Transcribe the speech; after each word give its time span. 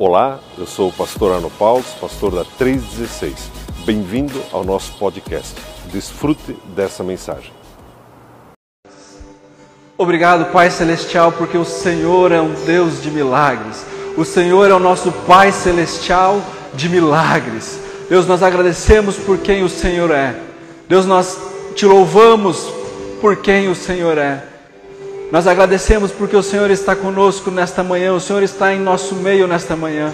Olá, 0.00 0.38
eu 0.56 0.64
sou 0.64 0.90
o 0.90 0.92
pastor 0.92 1.34
Arno 1.34 1.50
Paulo, 1.50 1.84
pastor 2.00 2.30
da 2.32 2.44
316. 2.56 3.50
Bem-vindo 3.84 4.40
ao 4.52 4.62
nosso 4.62 4.92
podcast. 4.92 5.56
Desfrute 5.92 6.56
dessa 6.66 7.02
mensagem. 7.02 7.52
Obrigado, 9.96 10.52
Pai 10.52 10.70
Celestial, 10.70 11.32
porque 11.32 11.58
o 11.58 11.64
Senhor 11.64 12.30
é 12.30 12.40
um 12.40 12.54
Deus 12.64 13.02
de 13.02 13.10
milagres. 13.10 13.84
O 14.16 14.24
Senhor 14.24 14.70
é 14.70 14.74
o 14.74 14.78
nosso 14.78 15.10
Pai 15.26 15.50
Celestial 15.50 16.40
de 16.74 16.88
milagres. 16.88 17.80
Deus, 18.08 18.24
nós 18.24 18.40
agradecemos 18.40 19.16
por 19.16 19.38
quem 19.38 19.64
o 19.64 19.68
Senhor 19.68 20.12
é. 20.12 20.32
Deus, 20.88 21.06
nós 21.06 21.36
te 21.74 21.84
louvamos 21.84 22.72
por 23.20 23.38
quem 23.38 23.66
o 23.66 23.74
Senhor 23.74 24.16
é. 24.16 24.57
Nós 25.30 25.46
agradecemos 25.46 26.10
porque 26.10 26.34
o 26.34 26.42
Senhor 26.42 26.70
está 26.70 26.96
conosco 26.96 27.50
nesta 27.50 27.84
manhã, 27.84 28.14
o 28.14 28.20
Senhor 28.20 28.42
está 28.42 28.72
em 28.72 28.80
nosso 28.80 29.14
meio 29.14 29.46
nesta 29.46 29.76
manhã. 29.76 30.10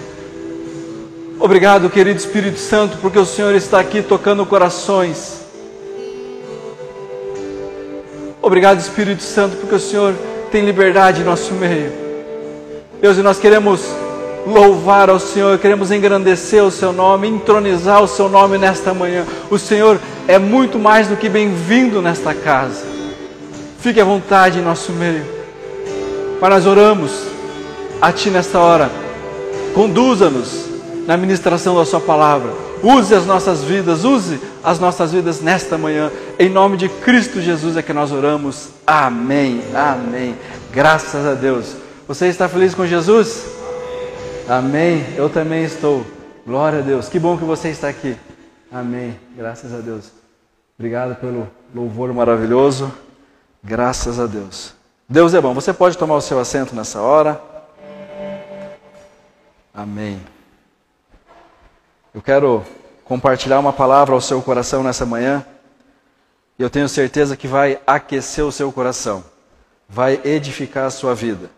Obrigado, 1.39 1.89
querido 1.89 2.19
Espírito 2.19 2.59
Santo, 2.59 2.97
porque 2.97 3.17
o 3.17 3.25
Senhor 3.25 3.55
está 3.55 3.79
aqui 3.79 4.01
tocando 4.01 4.45
corações. 4.45 5.39
Obrigado, 8.41 8.79
Espírito 8.79 9.23
Santo, 9.23 9.55
porque 9.55 9.75
o 9.75 9.79
Senhor 9.79 10.13
tem 10.51 10.65
liberdade 10.65 11.21
em 11.21 11.23
nosso 11.23 11.53
meio. 11.53 11.93
Deus, 13.01 13.17
e 13.17 13.21
nós 13.21 13.39
queremos 13.39 13.85
louvar 14.45 15.09
ao 15.09 15.19
Senhor, 15.19 15.57
queremos 15.59 15.91
engrandecer 15.91 16.61
o 16.61 16.69
Seu 16.69 16.91
nome, 16.91 17.29
entronizar 17.29 18.03
o 18.03 18.07
Seu 18.07 18.27
nome 18.27 18.57
nesta 18.57 18.93
manhã. 18.93 19.25
O 19.49 19.57
Senhor 19.57 19.97
é 20.27 20.37
muito 20.37 20.77
mais 20.77 21.07
do 21.07 21.15
que 21.15 21.29
bem-vindo 21.29 22.01
nesta 22.01 22.33
casa. 22.33 22.94
Fique 23.85 24.01
à 24.01 24.03
vontade 24.03 24.57
em 24.57 24.63
nosso 24.63 24.91
meio. 24.93 25.23
Pai, 26.39 26.49
nós 26.49 26.65
oramos 26.65 27.27
a 28.01 28.11
Ti 28.11 28.31
nesta 28.31 28.57
hora. 28.57 28.89
Conduza-nos 29.75 30.65
na 31.05 31.15
ministração 31.15 31.75
da 31.75 31.85
Sua 31.85 31.99
palavra. 31.99 32.51
Use 32.81 33.13
as 33.13 33.27
nossas 33.27 33.63
vidas, 33.63 34.03
use 34.03 34.39
as 34.63 34.79
nossas 34.79 35.11
vidas 35.11 35.39
nesta 35.39 35.77
manhã. 35.77 36.11
Em 36.39 36.49
nome 36.49 36.77
de 36.77 36.89
Cristo 36.89 37.39
Jesus 37.39 37.77
é 37.77 37.83
que 37.83 37.93
nós 37.93 38.11
oramos. 38.11 38.69
Amém. 38.87 39.61
Amém. 39.75 40.35
Graças 40.71 41.23
a 41.23 41.35
Deus. 41.35 41.75
Você 42.07 42.25
está 42.25 42.49
feliz 42.49 42.73
com 42.73 42.87
Jesus? 42.87 43.45
Amém. 44.49 45.05
Eu 45.15 45.29
também 45.29 45.63
estou. 45.63 46.03
Glória 46.43 46.79
a 46.79 46.81
Deus. 46.81 47.07
Que 47.07 47.19
bom 47.19 47.37
que 47.37 47.45
você 47.45 47.69
está 47.69 47.87
aqui. 47.87 48.17
Amém. 48.71 49.15
Graças 49.37 49.71
a 49.71 49.77
Deus. 49.77 50.11
Obrigado 50.75 51.15
pelo 51.17 51.47
louvor 51.71 52.11
maravilhoso. 52.11 52.91
Graças 53.65 54.19
a 54.19 54.27
Deus. 54.27 54.75
Deus 55.09 55.33
é 55.33 55.41
bom. 55.41 55.51
Você 55.55 55.73
pode 55.73 55.97
tomar 55.97 56.15
o 56.15 56.21
seu 56.21 56.39
assento 56.39 56.75
nessa 56.75 57.01
hora. 57.01 57.41
Amém. 59.73 60.21
Eu 62.13 62.21
quero 62.21 62.63
compartilhar 63.03 63.59
uma 63.59 63.73
palavra 63.73 64.13
ao 64.13 64.21
seu 64.21 64.39
coração 64.39 64.83
nessa 64.83 65.03
manhã. 65.03 65.43
E 66.59 66.61
eu 66.61 66.69
tenho 66.69 66.87
certeza 66.87 67.35
que 67.35 67.47
vai 67.47 67.79
aquecer 67.87 68.45
o 68.45 68.51
seu 68.51 68.71
coração, 68.71 69.23
vai 69.89 70.21
edificar 70.23 70.85
a 70.85 70.91
sua 70.91 71.15
vida. 71.15 71.49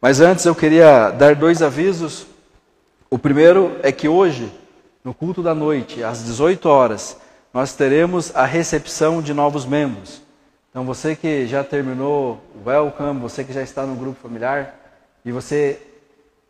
Mas 0.00 0.20
antes 0.20 0.44
eu 0.44 0.56
queria 0.56 1.10
dar 1.10 1.36
dois 1.36 1.62
avisos. 1.62 2.26
O 3.08 3.16
primeiro 3.16 3.78
é 3.84 3.92
que 3.92 4.08
hoje, 4.08 4.52
no 5.04 5.14
culto 5.14 5.40
da 5.40 5.54
noite, 5.54 6.02
às 6.02 6.24
18 6.24 6.68
horas, 6.68 7.16
nós 7.54 7.74
teremos 7.74 8.34
a 8.34 8.44
recepção 8.44 9.22
de 9.22 9.32
novos 9.32 9.64
membros. 9.64 10.26
Então 10.70 10.84
você 10.84 11.16
que 11.16 11.46
já 11.46 11.64
terminou 11.64 12.40
o 12.54 12.68
Welcome, 12.68 13.20
você 13.20 13.42
que 13.42 13.52
já 13.52 13.62
está 13.62 13.86
no 13.86 13.96
grupo 13.96 14.20
familiar 14.20 14.74
e 15.24 15.32
você 15.32 15.80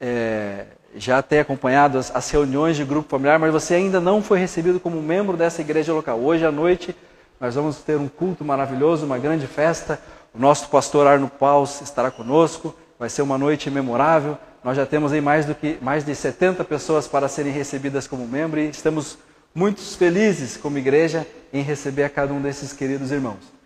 é, 0.00 0.66
já 0.97 1.22
tem 1.22 1.38
acompanhado 1.38 1.98
as, 1.98 2.14
as, 2.14 2.28
reuniões 2.30 2.77
de 2.77 2.84
grupo 2.84 3.08
familiar, 3.08 3.38
mas 3.38 3.52
você 3.52 3.75
ainda 3.75 4.00
não 4.00 4.20
foi 4.20 4.38
recebido 4.38 4.80
como 4.80 5.00
membro 5.00 5.36
dessa 5.36 5.60
igreja 5.60 5.92
local. 5.92 6.19
Hoje 6.19 6.44
à 6.44 6.50
noite 6.50 6.94
nós 7.41 7.55
vamos 7.55 7.78
ter 7.78 7.97
um 7.97 8.08
culto 8.08 8.44
maravilhoso, 8.44 9.06
uma 9.06 9.19
grande 9.19 9.47
festa. 9.47 10.00
O 10.34 10.38
nosso 10.38 10.69
pastor 10.69 11.06
Arno 11.06 11.28
Paus 11.28 11.81
estará 11.81 12.10
conosco. 12.10 12.75
Vai 12.98 13.09
ser 13.09 13.22
uma 13.22 13.38
noite 13.38 13.70
memorável. 13.70 14.37
Nós 14.64 14.76
já 14.76 14.84
temos 14.84 15.12
aí 15.12 15.20
mais, 15.20 15.47
do 15.47 15.54
que, 15.54 15.78
mais 15.81 16.04
de 16.04 16.12
70 16.12 16.64
pessoas 16.64 17.06
para 17.06 17.28
serem 17.28 17.53
recebidas 17.53 18.09
como 18.09 18.26
membro 18.26 18.59
e 18.59 18.69
estamos 18.69 19.16
muito 19.54 19.81
felizes 19.81 20.56
como 20.56 20.76
igreja 20.76 21.25
em 21.53 21.62
receber 21.62 22.03
a 22.03 22.10
cada 22.10 22.32
um 22.32 22.43
desses 22.43 22.72
queridos 22.72 23.12
irmãos. 23.12 23.57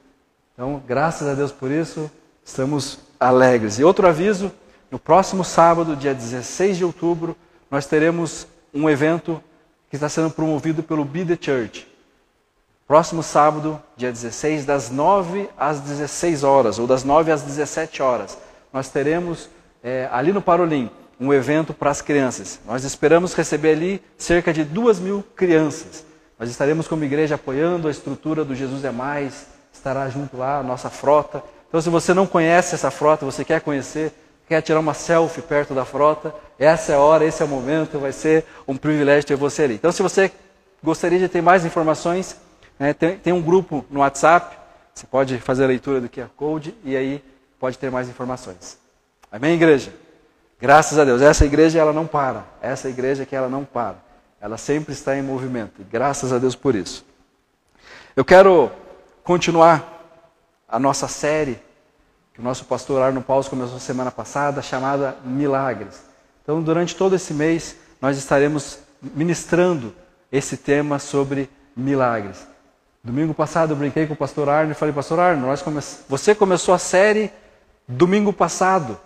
Então, 0.54 0.82
graças 0.86 1.26
a 1.26 1.34
Deus 1.34 1.50
por 1.50 1.70
isso, 1.70 2.10
estamos 2.44 2.98
alegres. 3.18 3.78
E 3.78 3.84
outro 3.84 4.06
aviso: 4.06 4.52
no 4.90 4.98
próximo 4.98 5.44
sábado, 5.44 5.96
dia 5.96 6.14
16 6.14 6.76
de 6.76 6.84
outubro, 6.84 7.36
nós 7.70 7.86
teremos 7.86 8.46
um 8.72 8.88
evento 8.88 9.42
que 9.88 9.96
está 9.96 10.08
sendo 10.08 10.30
promovido 10.30 10.82
pelo 10.82 11.04
Be 11.04 11.24
The 11.24 11.38
Church. 11.40 11.88
Próximo 12.86 13.22
sábado, 13.22 13.80
dia 13.96 14.12
16, 14.12 14.66
das 14.66 14.90
9 14.90 15.48
às 15.56 15.80
16 15.80 16.44
horas, 16.44 16.78
ou 16.78 16.86
das 16.86 17.04
9 17.04 17.32
às 17.32 17.42
17 17.42 18.02
horas, 18.02 18.36
nós 18.72 18.88
teremos 18.88 19.48
é, 19.82 20.08
ali 20.12 20.32
no 20.32 20.42
Parolim 20.42 20.90
um 21.18 21.32
evento 21.32 21.72
para 21.72 21.90
as 21.90 22.02
crianças. 22.02 22.60
Nós 22.66 22.84
esperamos 22.84 23.32
receber 23.32 23.72
ali 23.72 24.02
cerca 24.18 24.52
de 24.52 24.64
duas 24.64 24.98
mil 24.98 25.24
crianças. 25.36 26.04
Nós 26.38 26.50
estaremos 26.50 26.88
como 26.88 27.04
igreja 27.04 27.36
apoiando 27.36 27.86
a 27.86 27.90
estrutura 27.90 28.44
do 28.44 28.54
Jesus 28.54 28.84
é 28.84 28.90
Mais, 28.90 29.46
estará 29.82 30.08
junto 30.08 30.36
lá, 30.36 30.60
a 30.60 30.62
nossa 30.62 30.88
frota. 30.88 31.42
Então, 31.68 31.80
se 31.80 31.90
você 31.90 32.14
não 32.14 32.24
conhece 32.24 32.74
essa 32.74 32.90
frota, 32.90 33.26
você 33.26 33.44
quer 33.44 33.60
conhecer, 33.60 34.12
quer 34.46 34.62
tirar 34.62 34.78
uma 34.78 34.94
selfie 34.94 35.42
perto 35.42 35.74
da 35.74 35.84
frota, 35.84 36.32
essa 36.56 36.92
é 36.92 36.94
a 36.94 37.00
hora, 37.00 37.24
esse 37.24 37.42
é 37.42 37.44
o 37.44 37.48
momento, 37.48 37.98
vai 37.98 38.12
ser 38.12 38.44
um 38.66 38.76
privilégio 38.76 39.26
ter 39.26 39.34
você 39.36 39.64
ali. 39.64 39.74
Então, 39.74 39.90
se 39.90 40.00
você 40.00 40.30
gostaria 40.82 41.18
de 41.18 41.28
ter 41.28 41.42
mais 41.42 41.64
informações, 41.64 42.36
né, 42.78 42.94
tem, 42.94 43.18
tem, 43.18 43.32
um 43.32 43.42
grupo 43.42 43.84
no 43.90 44.00
WhatsApp, 44.00 44.56
você 44.94 45.06
pode 45.06 45.38
fazer 45.38 45.64
a 45.64 45.66
leitura 45.66 46.00
do 46.00 46.08
QR 46.08 46.28
Code 46.36 46.74
e 46.84 46.96
aí 46.96 47.24
pode 47.58 47.76
ter 47.76 47.90
mais 47.90 48.08
informações. 48.08 48.78
Amém, 49.30 49.54
igreja? 49.54 49.92
Graças 50.60 50.96
a 50.96 51.04
Deus. 51.04 51.20
Essa 51.22 51.44
igreja 51.44 51.80
ela 51.80 51.92
não 51.92 52.06
para. 52.06 52.44
Essa 52.60 52.88
igreja 52.88 53.26
que 53.26 53.34
ela 53.34 53.48
não 53.48 53.64
para. 53.64 53.96
Ela 54.40 54.56
sempre 54.56 54.92
está 54.92 55.16
em 55.16 55.22
movimento. 55.22 55.84
Graças 55.90 56.32
a 56.32 56.38
Deus 56.38 56.54
por 56.54 56.76
isso. 56.76 57.04
Eu 58.14 58.24
quero 58.24 58.70
continuar 59.24 60.02
a 60.68 60.78
nossa 60.78 61.06
série 61.08 61.58
que 62.32 62.40
o 62.40 62.42
nosso 62.42 62.64
pastor 62.64 63.02
Arno 63.02 63.22
Paulo 63.22 63.44
começou 63.44 63.78
semana 63.78 64.10
passada, 64.10 64.62
chamada 64.62 65.16
Milagres. 65.24 66.02
Então, 66.42 66.62
durante 66.62 66.96
todo 66.96 67.14
esse 67.14 67.34
mês, 67.34 67.76
nós 68.00 68.16
estaremos 68.16 68.78
ministrando 69.02 69.94
esse 70.30 70.56
tema 70.56 70.98
sobre 70.98 71.48
milagres. 71.76 72.46
Domingo 73.04 73.34
passado 73.34 73.72
eu 73.72 73.76
brinquei 73.76 74.06
com 74.06 74.14
o 74.14 74.16
pastor 74.16 74.48
Arno 74.48 74.72
e 74.72 74.74
falei, 74.74 74.94
pastor 74.94 75.20
Arno, 75.20 75.46
come... 75.62 75.80
você 76.08 76.34
começou 76.34 76.72
a 76.72 76.78
série 76.78 77.30
domingo 77.86 78.32
passado. 78.32 78.98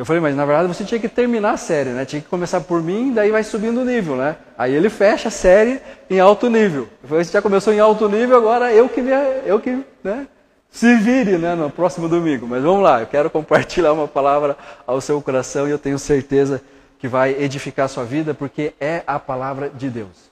Eu 0.00 0.06
falei, 0.06 0.18
mas 0.18 0.34
na 0.34 0.46
verdade 0.46 0.66
você 0.66 0.82
tinha 0.82 0.98
que 0.98 1.10
terminar 1.10 1.50
a 1.50 1.56
série, 1.58 1.90
né? 1.90 2.06
Tinha 2.06 2.22
que 2.22 2.26
começar 2.26 2.62
por 2.62 2.82
mim, 2.82 3.12
daí 3.12 3.30
vai 3.30 3.44
subindo 3.44 3.82
o 3.82 3.84
nível, 3.84 4.16
né? 4.16 4.34
Aí 4.56 4.74
ele 4.74 4.88
fecha 4.88 5.28
a 5.28 5.30
série 5.30 5.78
em 6.08 6.18
alto 6.18 6.48
nível. 6.48 6.88
Eu 7.02 7.08
falei, 7.10 7.22
você 7.22 7.32
já 7.32 7.42
começou 7.42 7.70
em 7.70 7.80
alto 7.80 8.08
nível, 8.08 8.34
agora 8.34 8.72
eu 8.72 8.88
que, 8.88 9.04
eu 9.44 9.60
que 9.60 9.84
né? 10.02 10.26
se 10.70 10.96
vire 10.96 11.36
né, 11.36 11.54
no 11.54 11.68
próximo 11.68 12.08
domingo. 12.08 12.46
Mas 12.46 12.62
vamos 12.62 12.82
lá, 12.82 13.02
eu 13.02 13.08
quero 13.08 13.28
compartilhar 13.28 13.92
uma 13.92 14.08
palavra 14.08 14.56
ao 14.86 15.02
seu 15.02 15.20
coração 15.20 15.68
e 15.68 15.70
eu 15.70 15.78
tenho 15.78 15.98
certeza 15.98 16.62
que 16.98 17.06
vai 17.06 17.32
edificar 17.38 17.84
a 17.84 17.88
sua 17.88 18.04
vida, 18.04 18.32
porque 18.32 18.72
é 18.80 19.02
a 19.06 19.18
palavra 19.18 19.68
de 19.68 19.90
Deus. 19.90 20.30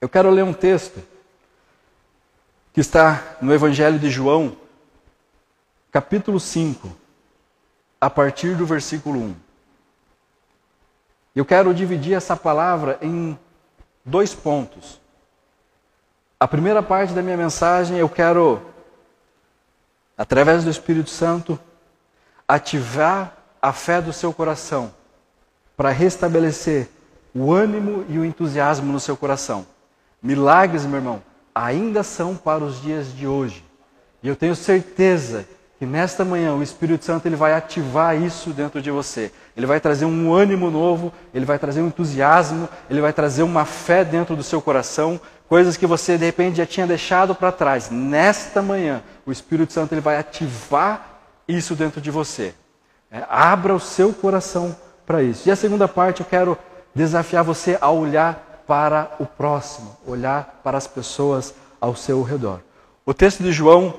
Eu 0.00 0.08
quero 0.08 0.28
ler 0.28 0.42
um 0.42 0.52
texto 0.52 1.00
que 2.72 2.80
está 2.80 3.36
no 3.40 3.54
Evangelho 3.54 3.96
de 3.96 4.10
João, 4.10 4.56
capítulo 5.92 6.40
5 6.40 7.05
a 8.00 8.10
partir 8.10 8.54
do 8.54 8.66
versículo 8.66 9.18
1. 9.20 9.36
Eu 11.34 11.44
quero 11.44 11.74
dividir 11.74 12.14
essa 12.14 12.36
palavra 12.36 12.98
em 13.02 13.38
dois 14.04 14.34
pontos. 14.34 15.00
A 16.38 16.46
primeira 16.46 16.82
parte 16.82 17.12
da 17.12 17.22
minha 17.22 17.36
mensagem 17.36 17.98
eu 17.98 18.08
quero, 18.08 18.62
através 20.16 20.64
do 20.64 20.70
Espírito 20.70 21.10
Santo, 21.10 21.58
ativar 22.46 23.36
a 23.60 23.72
fé 23.72 24.00
do 24.00 24.12
seu 24.12 24.32
coração 24.32 24.94
para 25.76 25.90
restabelecer 25.90 26.88
o 27.34 27.52
ânimo 27.52 28.04
e 28.08 28.18
o 28.18 28.24
entusiasmo 28.24 28.92
no 28.92 29.00
seu 29.00 29.16
coração. 29.16 29.66
Milagres, 30.22 30.86
meu 30.86 30.96
irmão, 30.96 31.22
ainda 31.54 32.02
são 32.02 32.36
para 32.36 32.64
os 32.64 32.80
dias 32.80 33.14
de 33.14 33.26
hoje. 33.26 33.64
E 34.22 34.28
eu 34.28 34.36
tenho 34.36 34.54
certeza 34.54 35.46
que 35.78 35.84
nesta 35.84 36.24
manhã 36.24 36.54
o 36.54 36.62
Espírito 36.62 37.04
Santo 37.04 37.26
ele 37.26 37.36
vai 37.36 37.52
ativar 37.52 38.20
isso 38.20 38.50
dentro 38.50 38.80
de 38.80 38.90
você. 38.90 39.30
Ele 39.54 39.66
vai 39.66 39.78
trazer 39.78 40.06
um 40.06 40.32
ânimo 40.32 40.70
novo, 40.70 41.12
ele 41.34 41.44
vai 41.44 41.58
trazer 41.58 41.82
um 41.82 41.88
entusiasmo, 41.88 42.68
ele 42.88 43.00
vai 43.00 43.12
trazer 43.12 43.42
uma 43.42 43.64
fé 43.66 44.02
dentro 44.02 44.34
do 44.34 44.42
seu 44.42 44.62
coração, 44.62 45.20
coisas 45.48 45.76
que 45.76 45.86
você 45.86 46.16
de 46.16 46.24
repente 46.24 46.56
já 46.56 46.66
tinha 46.66 46.86
deixado 46.86 47.34
para 47.34 47.52
trás. 47.52 47.90
Nesta 47.90 48.62
manhã, 48.62 49.02
o 49.26 49.32
Espírito 49.32 49.72
Santo 49.72 49.92
ele 49.92 50.00
vai 50.00 50.16
ativar 50.16 51.20
isso 51.46 51.74
dentro 51.74 52.00
de 52.00 52.10
você. 52.10 52.54
É, 53.10 53.24
abra 53.28 53.74
o 53.74 53.80
seu 53.80 54.12
coração 54.12 54.74
para 55.04 55.22
isso. 55.22 55.46
E 55.46 55.52
a 55.52 55.56
segunda 55.56 55.86
parte 55.86 56.20
eu 56.20 56.26
quero 56.26 56.58
desafiar 56.94 57.44
você 57.44 57.76
a 57.80 57.90
olhar 57.90 58.64
para 58.66 59.14
o 59.20 59.26
próximo, 59.26 59.96
olhar 60.06 60.60
para 60.64 60.78
as 60.78 60.86
pessoas 60.86 61.54
ao 61.80 61.94
seu 61.94 62.22
redor. 62.22 62.60
O 63.04 63.14
texto 63.14 63.42
de 63.42 63.52
João, 63.52 63.94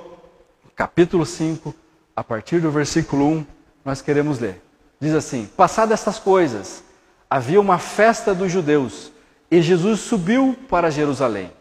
capítulo 0.77 1.25
5, 1.25 1.73
a 2.15 2.23
partir 2.23 2.61
do 2.61 2.69
versículo 2.69 3.27
1, 3.27 3.45
nós 3.83 3.99
queremos 3.99 4.37
ler. 4.37 4.61
Diz 4.99 5.13
assim: 5.15 5.49
Passadas 5.57 5.99
estas 5.99 6.19
coisas, 6.19 6.83
havia 7.27 7.59
uma 7.59 7.79
festa 7.79 8.33
dos 8.33 8.51
judeus 8.51 9.11
e 9.49 9.59
Jesus 9.59 10.01
subiu 10.01 10.55
para 10.69 10.91
Jerusalém. 10.91 11.51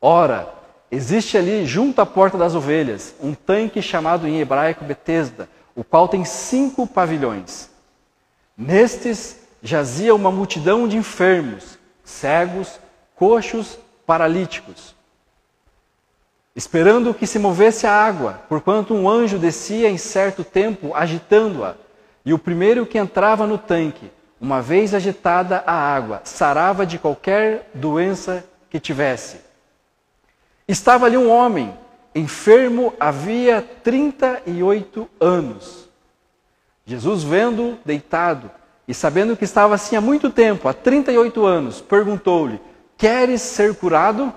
Ora, 0.00 0.54
existe 0.88 1.36
ali, 1.36 1.66
junto 1.66 2.00
à 2.00 2.06
porta 2.06 2.38
das 2.38 2.54
ovelhas, 2.54 3.12
um 3.20 3.34
tanque 3.34 3.82
chamado 3.82 4.26
em 4.26 4.40
hebraico 4.40 4.84
Betesda, 4.84 5.48
o 5.74 5.82
qual 5.82 6.06
tem 6.06 6.24
cinco 6.24 6.86
pavilhões. 6.86 7.70
Nestes 8.56 9.40
jazia 9.60 10.14
uma 10.14 10.30
multidão 10.30 10.86
de 10.86 10.96
enfermos, 10.96 11.76
cegos, 12.04 12.78
coxos, 13.16 13.78
paralíticos, 14.06 14.94
esperando 16.54 17.14
que 17.14 17.26
se 17.26 17.38
movesse 17.38 17.86
a 17.86 17.92
água, 17.92 18.42
porquanto 18.48 18.94
um 18.94 19.08
anjo 19.08 19.38
descia 19.38 19.88
em 19.88 19.96
certo 19.96 20.44
tempo 20.44 20.94
agitando-a, 20.94 21.74
e 22.24 22.32
o 22.32 22.38
primeiro 22.38 22.86
que 22.86 22.98
entrava 22.98 23.46
no 23.46 23.58
tanque, 23.58 24.10
uma 24.40 24.60
vez 24.60 24.92
agitada 24.92 25.62
a 25.66 25.72
água, 25.72 26.20
sarava 26.24 26.84
de 26.84 26.98
qualquer 26.98 27.70
doença 27.74 28.44
que 28.68 28.78
tivesse. 28.78 29.40
Estava 30.66 31.06
ali 31.06 31.16
um 31.16 31.30
homem, 31.30 31.76
enfermo 32.14 32.92
havia 32.98 33.62
38 33.62 35.08
anos. 35.20 35.88
Jesus, 36.84 37.22
vendo 37.22 37.78
deitado 37.84 38.50
e 38.86 38.92
sabendo 38.92 39.36
que 39.36 39.44
estava 39.44 39.74
assim 39.74 39.96
há 39.96 40.00
muito 40.00 40.28
tempo, 40.28 40.68
há 40.68 40.74
38 40.74 41.44
anos, 41.44 41.80
perguntou-lhe: 41.80 42.60
Queres 42.96 43.40
ser 43.42 43.74
curado? 43.76 44.32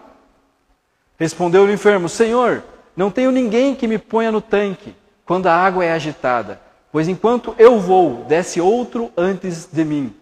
Respondeu 1.19 1.63
o 1.63 1.71
enfermo: 1.71 2.09
Senhor, 2.09 2.63
não 2.95 3.12
tenho 3.12 3.31
ninguém 3.31 3.75
que 3.75 3.88
me 3.88 3.97
ponha 3.97 4.31
no 4.31 4.41
tanque 4.41 4.95
quando 5.25 5.47
a 5.47 5.56
água 5.56 5.83
é 5.83 5.91
agitada, 5.91 6.62
pois 6.91 7.07
enquanto 7.07 7.56
eu 7.57 7.79
vou, 7.79 8.25
desce 8.25 8.62
outro 8.62 9.12
antes 9.17 9.67
de 9.71 9.83
mim. 9.83 10.13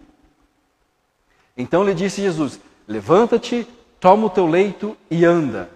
Então 1.56 1.84
lhe 1.84 1.94
disse 1.94 2.20
Jesus: 2.20 2.58
Levanta-te, 2.86 3.66
toma 4.00 4.26
o 4.26 4.30
teu 4.30 4.46
leito 4.46 4.96
e 5.10 5.24
anda. 5.24 5.68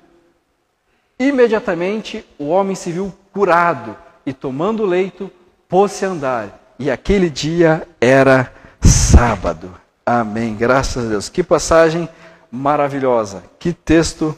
Imediatamente 1.19 2.25
o 2.38 2.49
homem 2.49 2.76
se 2.76 2.93
viu 2.93 3.12
curado 3.32 3.97
e, 4.25 4.32
tomando 4.32 4.85
o 4.85 4.87
leito, 4.87 5.31
pôs-se 5.69 6.05
a 6.05 6.09
andar. 6.09 6.75
E 6.79 6.91
aquele 6.91 7.29
dia 7.29 7.88
era 8.00 8.53
sábado. 8.81 9.75
Amém. 10.06 10.55
Graças 10.55 11.06
a 11.06 11.09
Deus. 11.09 11.29
Que 11.29 11.43
passagem 11.43 12.09
maravilhosa. 12.50 13.43
Que 13.59 13.73
texto 13.73 14.37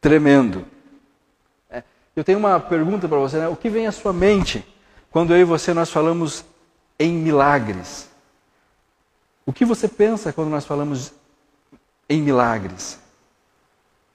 tremendo. 0.00 0.64
É, 1.70 1.82
eu 2.14 2.24
tenho 2.24 2.38
uma 2.38 2.58
pergunta 2.60 3.08
para 3.08 3.18
você. 3.18 3.38
Né? 3.38 3.48
O 3.48 3.56
que 3.56 3.68
vem 3.68 3.86
à 3.86 3.92
sua 3.92 4.12
mente 4.12 4.64
quando 5.10 5.34
eu 5.34 5.40
e 5.40 5.44
você 5.44 5.74
nós 5.74 5.90
falamos 5.90 6.44
em 6.98 7.12
milagres? 7.12 8.08
O 9.44 9.52
que 9.52 9.64
você 9.64 9.88
pensa 9.88 10.32
quando 10.32 10.48
nós 10.50 10.64
falamos 10.64 11.12
em 12.08 12.20
milagres? 12.22 12.98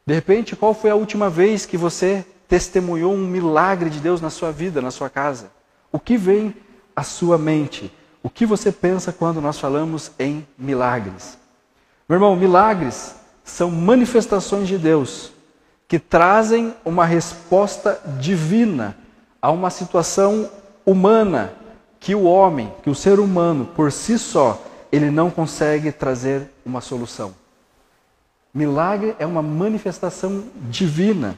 De 0.06 0.14
repente, 0.14 0.56
qual 0.56 0.74
foi 0.74 0.90
a 0.90 0.96
última 0.96 1.30
vez 1.30 1.66
que 1.66 1.78
você 1.78 2.26
testemunhou 2.48 3.14
um 3.14 3.26
milagre 3.26 3.90
de 3.90 4.00
Deus 4.00 4.22
na 4.22 4.30
sua 4.30 4.52
vida, 4.52 4.82
na 4.82 4.92
sua 4.92 5.10
casa? 5.10 5.52
O 5.92 6.00
que 6.00 6.18
vem 6.18 6.56
à 6.96 7.04
sua 7.04 7.38
mente? 7.38 7.92
O 8.22 8.30
que 8.30 8.46
você 8.46 8.72
pensa 8.72 9.12
quando 9.12 9.42
nós 9.42 9.60
falamos 9.60 10.12
em 10.20 10.48
milagres? 10.58 11.38
Meu 12.08 12.18
irmão, 12.18 12.36
milagres 12.36 13.16
são 13.44 13.72
manifestações 13.72 14.68
de 14.68 14.78
Deus 14.78 15.33
que 15.94 16.00
trazem 16.00 16.74
uma 16.84 17.06
resposta 17.06 18.02
divina 18.20 18.98
a 19.40 19.52
uma 19.52 19.70
situação 19.70 20.50
humana 20.84 21.54
que 22.00 22.16
o 22.16 22.24
homem, 22.24 22.74
que 22.82 22.90
o 22.90 22.96
ser 22.96 23.20
humano 23.20 23.70
por 23.76 23.92
si 23.92 24.18
só, 24.18 24.60
ele 24.92 25.12
não 25.12 25.30
consegue 25.30 25.92
trazer 25.92 26.50
uma 26.66 26.82
solução. 26.82 27.36
Milagre 28.52 29.16
é 29.20 29.26
uma 29.28 29.44
manifestação 29.44 30.46
divina. 30.68 31.38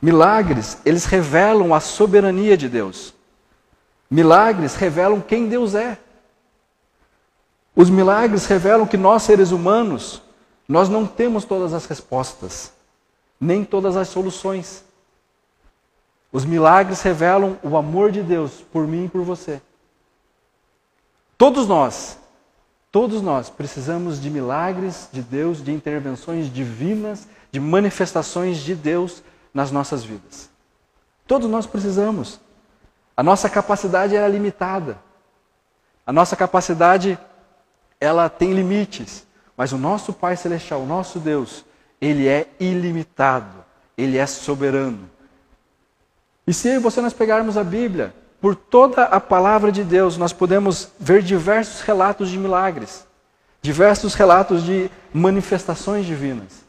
Milagres, 0.00 0.78
eles 0.84 1.04
revelam 1.04 1.74
a 1.74 1.80
soberania 1.80 2.56
de 2.56 2.68
Deus. 2.68 3.12
Milagres 4.08 4.76
revelam 4.76 5.20
quem 5.20 5.48
Deus 5.48 5.74
é. 5.74 5.98
Os 7.74 7.90
milagres 7.90 8.46
revelam 8.46 8.86
que 8.86 8.96
nós, 8.96 9.24
seres 9.24 9.50
humanos, 9.50 10.22
nós 10.68 10.88
não 10.88 11.04
temos 11.04 11.44
todas 11.44 11.74
as 11.74 11.84
respostas, 11.84 12.77
nem 13.40 13.64
todas 13.64 13.96
as 13.96 14.08
soluções. 14.08 14.84
Os 16.30 16.44
milagres 16.44 17.02
revelam 17.02 17.58
o 17.62 17.76
amor 17.76 18.10
de 18.10 18.22
Deus 18.22 18.60
por 18.72 18.86
mim 18.86 19.06
e 19.06 19.08
por 19.08 19.22
você. 19.22 19.60
Todos 21.36 21.66
nós 21.66 22.18
Todos 22.90 23.20
nós 23.20 23.50
precisamos 23.50 24.20
de 24.20 24.30
milagres 24.30 25.08
de 25.12 25.20
Deus, 25.20 25.62
de 25.62 25.70
intervenções 25.70 26.52
divinas, 26.52 27.28
de 27.52 27.60
manifestações 27.60 28.58
de 28.58 28.74
Deus 28.74 29.22
nas 29.52 29.70
nossas 29.70 30.02
vidas. 30.02 30.48
Todos 31.26 31.50
nós 31.50 31.66
precisamos. 31.66 32.40
A 33.14 33.22
nossa 33.22 33.48
capacidade 33.50 34.16
é 34.16 34.26
limitada. 34.26 34.98
A 36.06 36.12
nossa 36.12 36.34
capacidade 36.34 37.18
ela 38.00 38.30
tem 38.30 38.54
limites, 38.54 39.26
mas 39.54 39.72
o 39.72 39.78
nosso 39.78 40.12
Pai 40.12 40.34
celestial, 40.36 40.80
o 40.80 40.86
nosso 40.86 41.18
Deus, 41.18 41.64
ele 42.00 42.28
é 42.28 42.46
ilimitado, 42.60 43.64
ele 43.96 44.16
é 44.16 44.26
soberano. 44.26 45.10
E 46.46 46.54
se 46.54 46.78
você 46.78 47.00
nós 47.00 47.12
pegarmos 47.12 47.56
a 47.56 47.64
Bíblia, 47.64 48.14
por 48.40 48.54
toda 48.54 49.04
a 49.04 49.20
palavra 49.20 49.72
de 49.72 49.82
Deus, 49.82 50.16
nós 50.16 50.32
podemos 50.32 50.88
ver 50.98 51.22
diversos 51.22 51.80
relatos 51.80 52.30
de 52.30 52.38
milagres, 52.38 53.06
diversos 53.60 54.14
relatos 54.14 54.62
de 54.62 54.90
manifestações 55.12 56.06
divinas. 56.06 56.64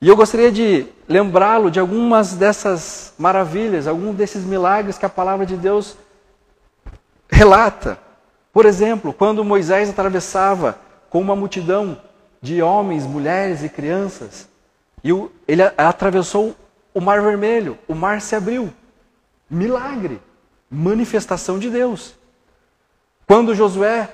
E 0.00 0.08
eu 0.08 0.16
gostaria 0.16 0.50
de 0.50 0.86
lembrá-lo 1.08 1.70
de 1.70 1.80
algumas 1.80 2.34
dessas 2.34 3.12
maravilhas, 3.18 3.86
alguns 3.86 4.14
desses 4.16 4.44
milagres 4.44 4.96
que 4.96 5.04
a 5.04 5.10
palavra 5.10 5.44
de 5.44 5.56
Deus 5.56 5.96
relata. 7.30 7.98
Por 8.52 8.64
exemplo, 8.64 9.12
quando 9.12 9.44
Moisés 9.44 9.90
atravessava 9.90 10.78
com 11.10 11.20
uma 11.20 11.36
multidão 11.36 11.98
de 12.40 12.62
homens, 12.62 13.06
mulheres 13.06 13.62
e 13.62 13.68
crianças, 13.68 14.48
e 15.04 15.10
ele 15.46 15.62
atravessou 15.76 16.56
o 16.92 17.00
Mar 17.00 17.22
Vermelho, 17.22 17.78
o 17.86 17.94
mar 17.94 18.20
se 18.20 18.34
abriu. 18.34 18.72
Milagre, 19.48 20.20
manifestação 20.70 21.58
de 21.58 21.70
Deus. 21.70 22.14
Quando 23.26 23.54
Josué 23.54 24.08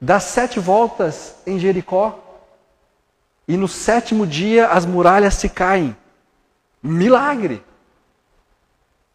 dá 0.00 0.20
sete 0.20 0.58
voltas 0.60 1.36
em 1.46 1.58
Jericó 1.58 2.20
e 3.46 3.56
no 3.56 3.68
sétimo 3.68 4.26
dia 4.26 4.68
as 4.68 4.84
muralhas 4.86 5.34
se 5.34 5.48
caem. 5.48 5.96
Milagre. 6.82 7.62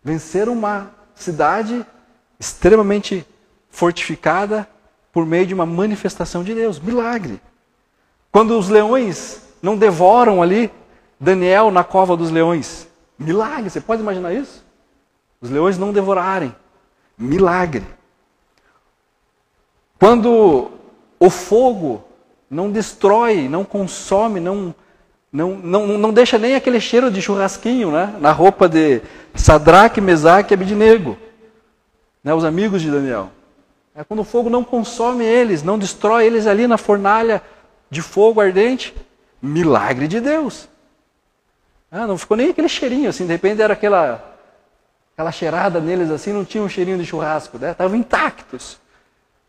Vencer 0.04 0.48
uma 0.50 0.92
cidade 1.14 1.86
extremamente 2.40 3.26
fortificada 3.70 4.68
por 5.12 5.26
meio 5.26 5.46
de 5.46 5.54
uma 5.54 5.66
manifestação 5.66 6.44
de 6.44 6.54
Deus. 6.54 6.80
Milagre. 6.80 7.42
Quando 8.32 8.58
os 8.58 8.70
leões 8.70 9.42
não 9.62 9.78
devoram 9.78 10.42
ali 10.42 10.72
Daniel 11.20 11.72
na 11.72 11.84
cova 11.84 12.16
dos 12.16 12.32
leões. 12.32 12.88
Milagre. 13.18 13.70
Você 13.70 13.82
pode 13.82 14.02
imaginar 14.02 14.34
isso? 14.34 14.64
Os 15.42 15.50
leões 15.50 15.78
não 15.78 15.92
devorarem. 15.92 16.56
Milagre. 17.18 17.84
Quando 20.00 20.72
o 21.20 21.30
fogo 21.30 22.04
não 22.50 22.72
destrói, 22.72 23.50
não 23.50 23.66
consome, 23.66 24.40
não, 24.40 24.74
não, 25.32 25.56
não, 25.58 25.88
não 25.98 26.14
deixa 26.14 26.38
nem 26.38 26.56
aquele 26.56 26.80
cheiro 26.80 27.12
de 27.12 27.22
churrasquinho 27.22 27.92
né, 27.92 28.16
na 28.20 28.32
roupa 28.32 28.70
de 28.70 29.02
Sadraque, 29.36 30.00
Mesaque 30.00 30.54
e 30.54 30.56
Abidnego, 30.56 31.18
né, 32.24 32.34
os 32.34 32.46
amigos 32.46 32.82
de 32.82 32.90
Daniel. 32.90 33.30
É 33.94 34.04
quando 34.04 34.22
o 34.22 34.24
fogo 34.24 34.50
não 34.50 34.64
consome 34.64 35.26
eles, 35.26 35.62
não 35.62 35.78
destrói 35.78 36.26
eles 36.26 36.48
ali 36.48 36.66
na 36.66 36.78
fornalha 36.78 37.42
de 37.90 38.02
fogo 38.02 38.42
ardente, 38.42 38.96
milagre 39.42 40.08
de 40.08 40.20
Deus. 40.20 40.68
Ah, 41.92 42.06
não 42.06 42.18
ficou 42.18 42.38
nem 42.38 42.50
aquele 42.50 42.70
cheirinho, 42.70 43.10
assim, 43.10 43.26
de 43.26 43.32
repente 43.32 43.62
era 43.62 43.74
aquela 43.74 44.26
aquela 45.20 45.32
cheirada 45.34 45.82
neles 45.82 46.10
assim, 46.12 46.32
não 46.32 46.46
tinha 46.46 46.64
um 46.64 46.70
cheirinho 46.70 46.98
de 46.98 47.06
churrasco, 47.06 47.58
né? 47.58 47.72
Estavam 47.72 47.98
intactos. 47.98 48.78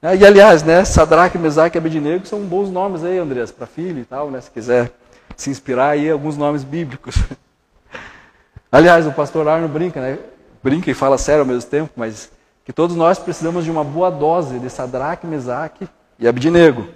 Né? 0.02 0.16
E 0.16 0.26
aliás, 0.26 0.64
né, 0.64 0.85
Sadraque, 0.85 1.38
Mesaque 1.38 1.76
e 1.76 1.78
Abednego 1.78 2.26
são 2.26 2.40
bons 2.40 2.70
nomes 2.70 3.04
aí, 3.04 3.18
Andreas, 3.18 3.52
para 3.52 3.68
filho 3.68 4.00
e 4.00 4.04
tal, 4.04 4.32
né? 4.32 4.40
Se 4.40 4.50
quiser 4.50 4.90
se 5.37 5.49
inspirar 5.49 5.90
aí, 5.90 6.11
alguns 6.11 6.37
nomes 6.37 6.64
bíblicos. 6.64 7.14
Aliás, 8.73 9.06
o 9.06 9.12
pastor 9.12 9.47
Arno 9.47 9.68
brinca, 9.68 10.00
né? 10.00 10.18
Brinca 10.61 10.90
e 10.90 10.94
fala 10.94 11.16
sério 11.16 11.42
ao 11.42 11.47
mesmo 11.47 11.70
tempo, 11.70 11.90
mas 11.97 12.30
que 12.64 12.73
todos 12.73 12.97
nós 12.97 13.18
precisamos 13.18 13.64
de 13.64 13.70
uma 13.70 13.85
boa 13.85 14.11
dose 14.11 14.59
de 14.59 14.68
Sadraque, 14.68 15.26
Mesaque 15.26 15.88
e 16.18 16.26
Abdinego. 16.26 16.88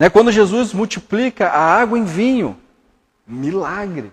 Né, 0.00 0.08
quando 0.08 0.32
Jesus 0.32 0.72
multiplica 0.72 1.48
a 1.48 1.60
água 1.60 1.98
em 1.98 2.04
vinho, 2.04 2.56
milagre. 3.26 4.10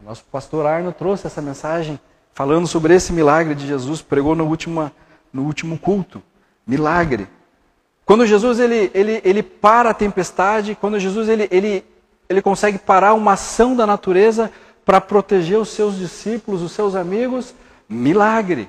O 0.00 0.04
nosso 0.04 0.24
pastor 0.32 0.66
Arno 0.66 0.92
trouxe 0.92 1.28
essa 1.28 1.40
mensagem 1.40 2.00
falando 2.34 2.66
sobre 2.66 2.92
esse 2.92 3.12
milagre 3.12 3.54
de 3.54 3.68
Jesus, 3.68 4.02
pregou 4.02 4.34
no 4.34 4.44
último, 4.44 4.90
no 5.32 5.44
último 5.44 5.78
culto. 5.78 6.20
Milagre. 6.66 7.28
Quando 8.04 8.26
Jesus 8.26 8.58
ele, 8.58 8.90
ele, 8.92 9.22
ele 9.24 9.44
para 9.44 9.90
a 9.90 9.94
tempestade, 9.94 10.74
quando 10.74 10.98
Jesus 10.98 11.28
ele, 11.28 11.46
ele, 11.52 11.84
ele 12.28 12.42
consegue 12.42 12.78
parar 12.78 13.14
uma 13.14 13.34
ação 13.34 13.76
da 13.76 13.86
natureza 13.86 14.50
para 14.84 15.00
proteger 15.00 15.58
os 15.58 15.68
seus 15.68 15.96
discípulos, 15.96 16.62
os 16.62 16.72
seus 16.72 16.96
amigos, 16.96 17.54
milagre. 17.88 18.68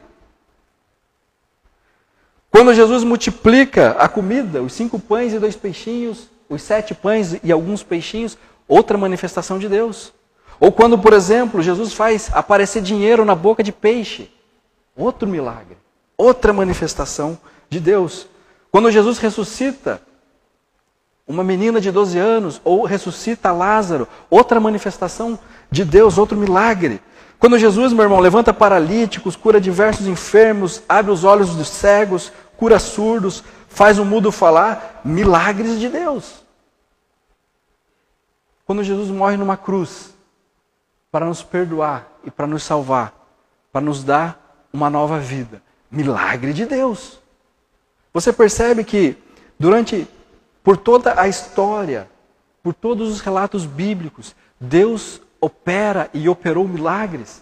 Quando 2.51 2.73
Jesus 2.73 3.03
multiplica 3.03 3.91
a 3.91 4.07
comida, 4.07 4.61
os 4.61 4.73
cinco 4.73 4.99
pães 4.99 5.33
e 5.33 5.39
dois 5.39 5.55
peixinhos, 5.55 6.29
os 6.49 6.61
sete 6.61 6.95
pães 6.95 7.37
e 7.43 7.51
alguns 7.51 7.83
peixinhos, 7.83 8.37
outra 8.67 8.97
manifestação 8.97 9.59
de 9.59 9.69
Deus. 9.69 10.11
Ou 10.59 10.71
quando, 10.71 10.97
por 10.97 11.13
exemplo, 11.13 11.61
Jesus 11.61 11.93
faz 11.93 12.29
aparecer 12.33 12.81
dinheiro 12.81 13.23
na 13.23 13.35
boca 13.35 13.63
de 13.63 13.71
peixe, 13.71 14.29
outro 14.95 15.27
milagre, 15.27 15.77
outra 16.17 16.51
manifestação 16.51 17.37
de 17.69 17.79
Deus. 17.79 18.27
Quando 18.71 18.91
Jesus 18.91 19.19
ressuscita 19.19 20.01
uma 21.25 21.43
menina 21.43 21.79
de 21.79 21.91
12 21.91 22.17
anos, 22.17 22.59
ou 22.63 22.83
ressuscita 22.85 23.51
Lázaro, 23.51 24.07
outra 24.29 24.59
manifestação 24.59 25.37
de 25.69 25.85
Deus, 25.85 26.17
outro 26.17 26.35
milagre. 26.35 26.99
Quando 27.39 27.57
Jesus, 27.57 27.93
meu 27.93 28.03
irmão, 28.03 28.19
levanta 28.19 28.53
paralíticos, 28.53 29.37
cura 29.37 29.61
diversos 29.61 30.05
enfermos, 30.07 30.83
abre 30.89 31.09
os 31.09 31.23
olhos 31.23 31.55
dos 31.55 31.69
cegos, 31.69 32.33
cura 32.57 32.77
surdos, 32.77 33.41
faz 33.69 33.97
o 33.97 34.03
mudo 34.03 34.29
falar, 34.29 34.99
milagres 35.05 35.79
de 35.79 35.87
Deus. 35.87 36.43
Quando 38.65 38.83
Jesus 38.83 39.09
morre 39.09 39.37
numa 39.37 39.55
cruz 39.55 40.13
para 41.09 41.25
nos 41.25 41.41
perdoar 41.41 42.07
e 42.25 42.29
para 42.29 42.45
nos 42.45 42.61
salvar, 42.61 43.13
para 43.71 43.81
nos 43.81 44.03
dar 44.03 44.67
uma 44.71 44.89
nova 44.89 45.17
vida, 45.17 45.61
milagre 45.89 46.51
de 46.51 46.65
Deus. 46.65 47.19
Você 48.13 48.33
percebe 48.33 48.83
que 48.83 49.17
durante 49.57 50.07
por 50.61 50.75
toda 50.75 51.19
a 51.19 51.27
história, 51.27 52.09
por 52.61 52.73
todos 52.73 53.09
os 53.09 53.21
relatos 53.21 53.65
bíblicos, 53.65 54.35
Deus 54.59 55.21
opera 55.41 56.09
e 56.13 56.27
operou 56.27 56.67
milagres. 56.67 57.41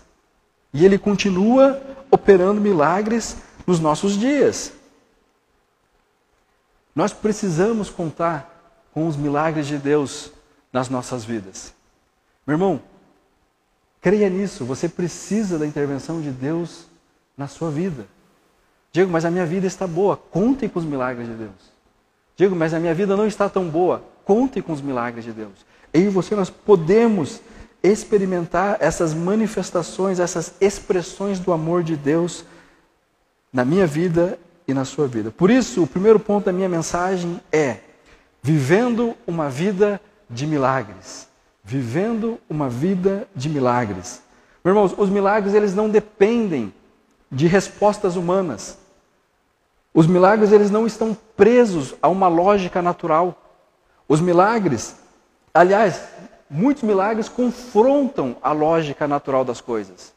E 0.74 0.86
ele 0.86 0.98
continua 0.98 1.82
operando 2.12 2.62
milagres 2.62 3.38
nos 3.66 3.80
nossos 3.80 4.18
dias. 4.18 4.74
Nós 6.96 7.14
precisamos 7.14 7.90
contar 7.90 8.88
com 8.94 9.08
os 9.08 9.16
milagres 9.16 9.68
de 9.68 9.78
Deus 9.78 10.32
nas 10.74 10.90
nossas 10.90 11.24
vidas. 11.24 11.74
Meu 12.46 12.56
irmão, 12.56 12.82
creia 14.02 14.30
nisso, 14.30 14.66
você 14.66 14.90
precisa 14.90 15.60
da 15.60 15.68
intervenção 15.68 16.22
de 16.22 16.32
Deus 16.32 16.88
na 17.38 17.48
sua 17.48 17.70
vida. 17.70 18.08
Diego, 18.92 19.12
mas 19.12 19.26
a 19.26 19.30
minha 19.30 19.46
vida 19.46 19.68
está 19.68 19.86
boa, 19.86 20.18
conte 20.18 20.68
com 20.68 20.80
os 20.80 20.86
milagres 20.86 21.28
de 21.28 21.34
Deus. 21.34 21.78
Diego, 22.36 22.56
mas 22.56 22.74
a 22.74 22.80
minha 22.80 22.94
vida 22.94 23.16
não 23.16 23.28
está 23.28 23.50
tão 23.50 23.68
boa, 23.70 24.04
conte 24.26 24.62
com 24.62 24.74
os 24.74 24.82
milagres 24.82 25.26
de 25.26 25.32
Deus. 25.32 25.66
Eu 25.94 26.02
e 26.02 26.10
você, 26.10 26.36
nós 26.36 26.50
podemos 26.50 27.42
experimentar 27.84 28.78
essas 28.80 29.14
manifestações, 29.14 30.20
essas 30.20 30.54
expressões 30.60 31.40
do 31.40 31.52
amor 31.52 31.84
de 31.84 31.96
Deus 31.96 32.44
na 33.52 33.64
minha 33.64 33.88
vida 33.88 34.38
e 34.68 34.74
na 34.74 34.86
sua 34.86 35.08
vida. 35.08 35.32
Por 35.32 35.50
isso, 35.50 35.84
o 35.84 35.88
primeiro 35.88 36.20
ponto 36.20 36.46
da 36.46 36.54
minha 36.54 36.70
mensagem 36.70 37.40
é: 37.52 37.78
vivendo 38.42 39.16
uma 39.26 39.50
vida 39.50 40.02
de 40.30 40.46
milagres. 40.46 41.28
Vivendo 41.64 42.40
uma 42.50 42.70
vida 42.70 43.28
de 43.36 43.50
milagres. 43.50 44.22
Meus 44.64 44.76
irmãos, 44.76 44.96
os 44.98 45.10
milagres 45.10 45.54
eles 45.54 45.74
não 45.74 45.90
dependem 45.90 46.74
de 47.32 47.48
respostas 47.48 48.16
humanas. 48.16 48.78
Os 49.94 50.08
milagres 50.08 50.52
eles 50.52 50.70
não 50.70 50.86
estão 50.86 51.18
presos 51.36 51.96
a 52.02 52.08
uma 52.08 52.28
lógica 52.28 52.82
natural. 52.82 53.42
Os 54.08 54.22
milagres, 54.22 54.96
aliás, 55.54 56.02
muitos 56.50 56.84
milagres 56.84 57.30
confrontam 57.30 58.36
a 58.42 58.52
lógica 58.52 59.08
natural 59.08 59.44
das 59.44 59.62
coisas. 59.62 60.14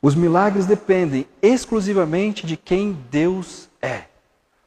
Os 0.00 0.14
milagres 0.14 0.66
dependem 0.66 1.26
exclusivamente 1.42 2.46
de 2.46 2.56
quem 2.56 2.96
Deus 3.10 3.68
é. 3.82 4.04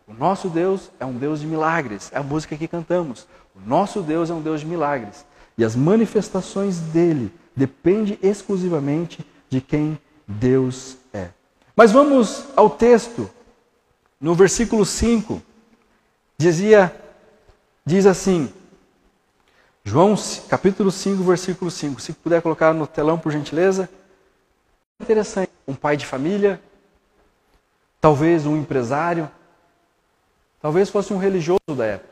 O 0.08 0.14
nosso 0.14 0.50
Deus 0.50 0.92
é 1.00 1.06
um 1.06 1.14
Deus 1.14 1.40
de 1.40 1.48
milagres, 1.48 2.10
é 2.12 2.18
a 2.18 2.24
música 2.24 2.58
que 2.58 2.68
cantamos. 2.68 3.28
O 3.56 3.60
nosso 3.66 4.02
Deus 4.02 4.30
é 4.30 4.34
um 4.34 4.42
Deus 4.42 4.60
de 4.60 4.66
milagres. 4.66 5.26
E 5.58 5.64
as 5.64 5.76
manifestações 5.76 6.80
dele 6.80 7.32
dependem 7.56 8.20
exclusivamente 8.22 9.26
de 9.50 9.62
quem 9.62 9.98
Deus 10.28 10.98
é. 11.14 11.30
Mas 11.76 11.92
vamos 11.92 12.46
ao 12.56 12.70
texto. 12.70 13.30
No 14.20 14.36
versículo 14.36 14.86
5, 14.86 15.42
dizia, 16.38 16.94
diz 17.86 18.06
assim: 18.06 18.52
João 19.84 20.16
capítulo 20.48 20.92
5, 20.92 21.24
versículo 21.24 21.72
5. 21.72 22.00
Se 22.02 22.14
puder 22.14 22.42
colocar 22.42 22.74
no 22.74 22.86
telão, 22.86 23.18
por 23.18 23.32
gentileza. 23.32 23.90
Interessante. 25.00 25.52
Um 25.68 25.74
pai 25.74 25.98
de 25.98 26.06
família, 26.06 26.62
talvez 28.00 28.46
um 28.46 28.58
empresário, 28.58 29.30
talvez 30.62 30.90
fosse 30.90 31.14
um 31.14 31.18
religioso 31.18 31.76
da 31.76 31.86
época. 31.86 32.10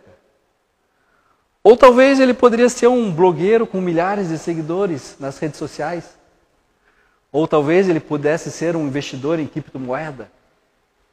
Ou 1.63 1.77
talvez 1.77 2.19
ele 2.19 2.33
poderia 2.33 2.69
ser 2.69 2.87
um 2.87 3.13
blogueiro 3.13 3.67
com 3.67 3.79
milhares 3.79 4.29
de 4.29 4.37
seguidores 4.37 5.15
nas 5.19 5.37
redes 5.37 5.59
sociais. 5.59 6.17
Ou 7.31 7.47
talvez 7.47 7.87
ele 7.87 7.99
pudesse 7.99 8.49
ser 8.49 8.75
um 8.75 8.87
investidor 8.87 9.39
em 9.39 9.45
criptomoeda. 9.45 10.31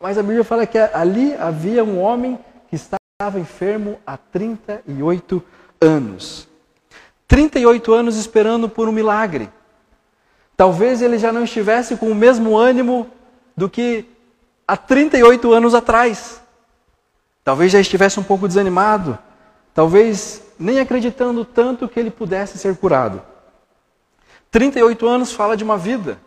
Mas 0.00 0.16
a 0.16 0.22
Bíblia 0.22 0.44
fala 0.44 0.66
que 0.66 0.78
ali 0.78 1.34
havia 1.34 1.84
um 1.84 2.00
homem 2.00 2.38
que 2.70 2.76
estava 2.76 3.38
enfermo 3.38 3.98
há 4.06 4.16
38 4.16 5.36
anos. 5.36 5.55
38 7.28 7.92
anos 7.92 8.16
esperando 8.16 8.68
por 8.68 8.88
um 8.88 8.92
milagre. 8.92 9.50
Talvez 10.56 11.02
ele 11.02 11.18
já 11.18 11.32
não 11.32 11.44
estivesse 11.44 11.96
com 11.96 12.10
o 12.10 12.14
mesmo 12.14 12.56
ânimo 12.56 13.10
do 13.56 13.68
que 13.68 14.06
há 14.66 14.76
38 14.76 15.52
anos 15.52 15.74
atrás. 15.74 16.40
Talvez 17.44 17.70
já 17.72 17.80
estivesse 17.80 18.18
um 18.18 18.22
pouco 18.22 18.48
desanimado. 18.48 19.18
Talvez 19.74 20.42
nem 20.58 20.80
acreditando 20.80 21.44
tanto 21.44 21.88
que 21.88 22.00
ele 22.00 22.10
pudesse 22.10 22.58
ser 22.58 22.76
curado. 22.76 23.22
38 24.50 25.06
anos 25.06 25.32
fala 25.32 25.56
de 25.56 25.62
uma 25.62 25.76
vida. 25.76 26.18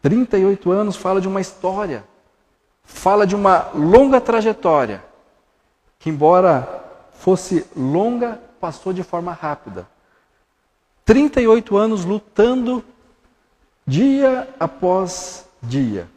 38 0.00 0.70
anos 0.72 0.96
fala 0.96 1.20
de 1.20 1.28
uma 1.28 1.40
história. 1.40 2.04
Fala 2.82 3.26
de 3.26 3.36
uma 3.36 3.68
longa 3.74 4.20
trajetória. 4.20 5.04
Que, 5.98 6.08
embora 6.08 6.82
fosse 7.20 7.66
longa, 7.76 8.40
passou 8.58 8.94
de 8.94 9.02
forma 9.02 9.32
rápida. 9.32 9.86
38 11.04 11.76
anos 11.76 12.04
lutando 12.04 12.82
dia 13.86 14.48
após 14.58 15.44
dia. 15.62 16.08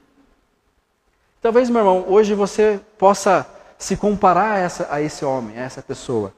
Talvez, 1.41 1.69
meu 1.69 1.81
irmão, 1.81 2.05
hoje 2.07 2.33
você 2.33 2.79
possa 2.97 3.45
se 3.77 3.97
comparar 3.97 4.53
a, 4.53 4.57
essa, 4.59 4.87
a 4.89 5.01
esse 5.01 5.25
homem, 5.25 5.57
a 5.59 5.63
essa 5.63 5.81
pessoa. 5.81 6.33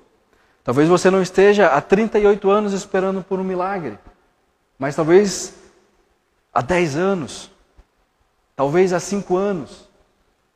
Talvez 0.63 0.89
você 0.89 1.11
não 1.11 1.21
esteja 1.21 1.67
há 1.67 1.79
38 1.79 2.49
anos 2.49 2.73
esperando 2.73 3.21
por 3.21 3.39
um 3.39 3.43
milagre, 3.43 3.99
mas 4.79 4.95
talvez 4.95 5.53
há 6.51 6.61
10 6.63 6.95
anos, 6.95 7.51
talvez 8.55 8.93
há 8.93 8.99
5 8.99 9.37
anos, 9.37 9.87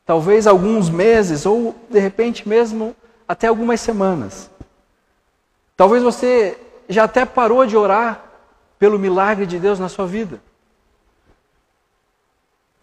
talvez 0.03 0.47
alguns 0.47 0.89
meses, 0.89 1.45
ou 1.45 1.75
de 1.91 1.99
repente 1.99 2.49
mesmo 2.49 2.95
até 3.29 3.45
algumas 3.45 3.79
semanas. 3.79 4.49
Talvez 5.77 6.01
você 6.01 6.59
já 6.89 7.03
até 7.03 7.25
parou 7.25 7.63
de 7.63 7.77
orar 7.77 8.23
pelo 8.79 8.97
milagre 8.97 9.45
de 9.45 9.59
Deus 9.59 9.77
na 9.77 9.87
sua 9.87 10.07
vida, 10.07 10.41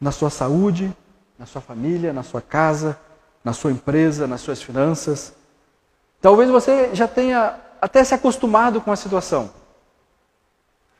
na 0.00 0.12
sua 0.12 0.30
saúde, 0.30 0.96
na 1.36 1.46
sua 1.46 1.60
família, 1.60 2.12
na 2.12 2.22
sua 2.22 2.40
casa, 2.40 2.96
na 3.42 3.52
sua 3.52 3.72
empresa, 3.72 4.28
nas 4.28 4.40
suas 4.40 4.62
finanças. 4.62 5.34
Talvez 6.20 6.48
você 6.48 6.94
já 6.94 7.08
tenha 7.08 7.58
até 7.80 8.04
se 8.04 8.14
acostumado 8.14 8.80
com 8.80 8.92
a 8.92 8.96
situação. 8.96 9.50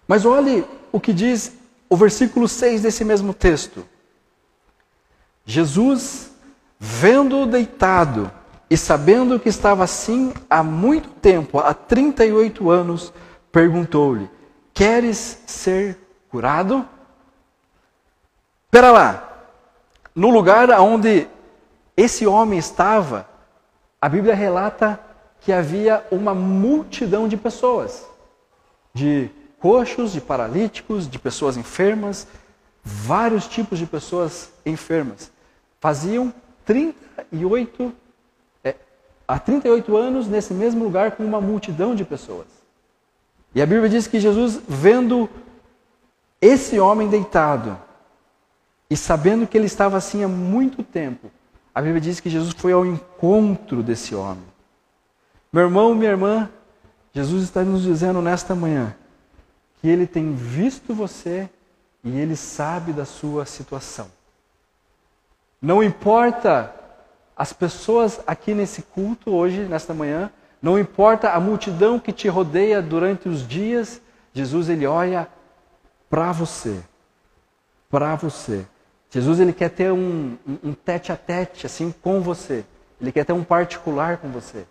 Mas 0.08 0.24
olhe 0.24 0.66
o 0.90 0.98
que 0.98 1.12
diz 1.12 1.52
o 1.88 1.96
versículo 1.96 2.48
6 2.48 2.82
desse 2.82 3.04
mesmo 3.04 3.32
texto. 3.32 3.86
Jesus, 5.44 6.32
vendo-o 6.80 7.46
deitado 7.46 8.28
e 8.68 8.76
sabendo 8.76 9.38
que 9.38 9.48
estava 9.48 9.84
assim 9.84 10.32
há 10.50 10.62
muito 10.62 11.08
tempo, 11.08 11.58
há 11.58 11.72
38 11.72 12.68
anos, 12.70 13.12
perguntou-lhe: 13.52 14.28
Queres 14.74 15.42
ser 15.46 15.98
curado? 16.28 16.86
Espera 18.64 18.90
lá. 18.90 19.22
No 20.14 20.30
lugar 20.30 20.70
onde 20.80 21.28
esse 21.96 22.26
homem 22.26 22.58
estava, 22.58 23.28
a 24.00 24.08
Bíblia 24.08 24.34
relata 24.34 24.98
que 25.40 25.52
havia 25.52 26.04
uma 26.10 26.34
multidão 26.34 27.28
de 27.28 27.36
pessoas, 27.36 28.06
de 28.92 29.30
coxos, 29.60 30.12
de 30.12 30.20
paralíticos, 30.20 31.08
de 31.08 31.18
pessoas 31.18 31.56
enfermas, 31.56 32.26
vários 32.82 33.46
tipos 33.46 33.78
de 33.78 33.86
pessoas 33.86 34.50
enfermas. 34.64 35.30
Faziam 35.80 36.32
38, 36.64 37.82
é, 37.82 38.05
há 39.26 39.38
38 39.38 39.96
anos 39.96 40.26
nesse 40.28 40.54
mesmo 40.54 40.84
lugar 40.84 41.12
com 41.12 41.24
uma 41.24 41.40
multidão 41.40 41.94
de 41.94 42.04
pessoas. 42.04 42.46
E 43.54 43.62
a 43.62 43.66
Bíblia 43.66 43.88
diz 43.88 44.06
que 44.06 44.20
Jesus, 44.20 44.60
vendo 44.68 45.28
esse 46.40 46.78
homem 46.78 47.08
deitado 47.08 47.78
e 48.90 48.96
sabendo 48.96 49.46
que 49.46 49.56
ele 49.56 49.66
estava 49.66 49.96
assim 49.96 50.22
há 50.22 50.28
muito 50.28 50.82
tempo, 50.82 51.30
a 51.74 51.80
Bíblia 51.80 52.00
diz 52.00 52.20
que 52.20 52.30
Jesus 52.30 52.54
foi 52.56 52.72
ao 52.72 52.86
encontro 52.86 53.82
desse 53.82 54.14
homem. 54.14 54.44
Meu 55.52 55.64
irmão, 55.64 55.94
minha 55.94 56.10
irmã, 56.10 56.50
Jesus 57.12 57.44
está 57.44 57.62
nos 57.62 57.82
dizendo 57.82 58.20
nesta 58.20 58.54
manhã 58.54 58.94
que 59.80 59.88
ele 59.88 60.06
tem 60.06 60.34
visto 60.34 60.94
você 60.94 61.48
e 62.04 62.18
ele 62.18 62.36
sabe 62.36 62.92
da 62.92 63.04
sua 63.04 63.46
situação. 63.46 64.08
Não 65.60 65.82
importa 65.82 66.74
as 67.36 67.52
pessoas 67.52 68.20
aqui 68.26 68.54
nesse 68.54 68.80
culto 68.80 69.30
hoje, 69.30 69.60
nesta 69.60 69.92
manhã, 69.92 70.30
não 70.62 70.78
importa 70.78 71.30
a 71.30 71.38
multidão 71.38 71.98
que 71.98 72.10
te 72.10 72.28
rodeia 72.28 72.80
durante 72.80 73.28
os 73.28 73.46
dias, 73.46 74.00
Jesus 74.32 74.70
ele 74.70 74.86
olha 74.86 75.28
para 76.08 76.32
você. 76.32 76.80
Para 77.90 78.14
você. 78.14 78.64
Jesus 79.10 79.38
ele 79.38 79.52
quer 79.52 79.70
ter 79.70 79.92
um, 79.92 80.36
um, 80.64 80.72
tete 80.72 81.12
a 81.12 81.16
tete 81.16 81.66
assim 81.66 81.94
com 82.02 82.20
você. 82.20 82.64
Ele 83.00 83.12
quer 83.12 83.24
ter 83.24 83.34
um 83.34 83.44
particular 83.44 84.16
com 84.16 84.30
você. 84.30 84.66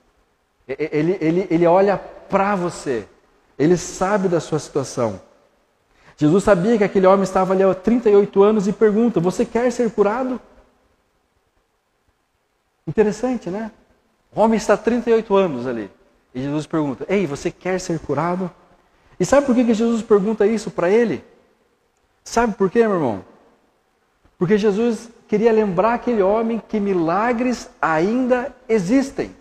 Ele, 0.67 1.17
ele, 1.22 1.48
ele 1.50 1.67
olha 1.67 1.98
para 1.98 2.55
você. 2.55 3.07
Ele 3.57 3.77
sabe 3.77 4.27
da 4.27 4.39
sua 4.39 4.60
situação. 4.60 5.22
Jesus 6.17 6.43
sabia 6.43 6.77
que 6.77 6.84
aquele 6.84 7.05
homem 7.05 7.24
estava 7.24 7.53
ali 7.53 7.63
há 7.63 7.74
38 7.74 8.41
anos 8.43 8.67
e 8.67 8.74
pergunta: 8.74 9.19
Você 9.19 9.45
quer 9.45 9.72
ser 9.72 9.91
curado? 9.91 10.41
Interessante, 12.88 13.50
né? 13.50 13.72
O 14.36 14.42
homem 14.42 14.58
está 14.58 14.74
há 14.74 14.77
38 14.77 15.36
anos 15.36 15.65
ali. 15.65 15.89
E 16.34 16.42
Jesus 16.42 16.68
pergunta: 16.68 17.06
Ei, 17.08 17.25
você 17.25 17.50
quer 17.50 17.80
ser 17.80 18.00
curado? 18.00 18.51
E 19.20 19.25
sabe 19.25 19.46
por 19.46 19.56
que 19.56 19.74
Jesus 19.74 20.01
pergunta 20.01 20.46
isso 20.46 20.70
para 20.70 20.89
ele? 20.89 21.24
Sabe 22.24 22.54
por 22.56 22.70
quê, 22.70 22.80
meu 22.80 22.96
irmão? 22.96 23.25
Porque 24.38 24.58
Jesus 24.58 25.10
queria 25.27 25.51
lembrar 25.51 25.94
aquele 25.94 26.22
homem 26.22 26.62
que 26.68 26.80
milagres 26.80 27.70
ainda 27.82 28.54
existem. 28.68 29.34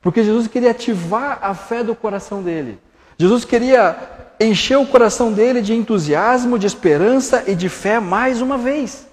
Porque 0.00 0.22
Jesus 0.22 0.46
queria 0.46 0.70
ativar 0.70 1.40
a 1.42 1.54
fé 1.54 1.82
do 1.82 1.94
coração 1.94 2.42
dele. 2.42 2.78
Jesus 3.18 3.44
queria 3.44 3.98
encher 4.38 4.78
o 4.78 4.86
coração 4.86 5.32
dele 5.32 5.60
de 5.60 5.74
entusiasmo, 5.74 6.58
de 6.58 6.68
esperança 6.68 7.42
e 7.48 7.56
de 7.56 7.68
fé 7.68 7.98
mais 7.98 8.40
uma 8.40 8.56
vez. 8.56 9.07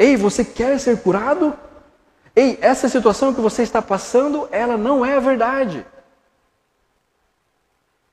Ei, 0.00 0.16
você 0.16 0.42
quer 0.42 0.80
ser 0.80 1.02
curado? 1.02 1.52
Ei, 2.34 2.58
essa 2.62 2.88
situação 2.88 3.34
que 3.34 3.40
você 3.42 3.62
está 3.62 3.82
passando, 3.82 4.48
ela 4.50 4.78
não 4.78 5.04
é 5.04 5.14
a 5.14 5.20
verdade. 5.20 5.84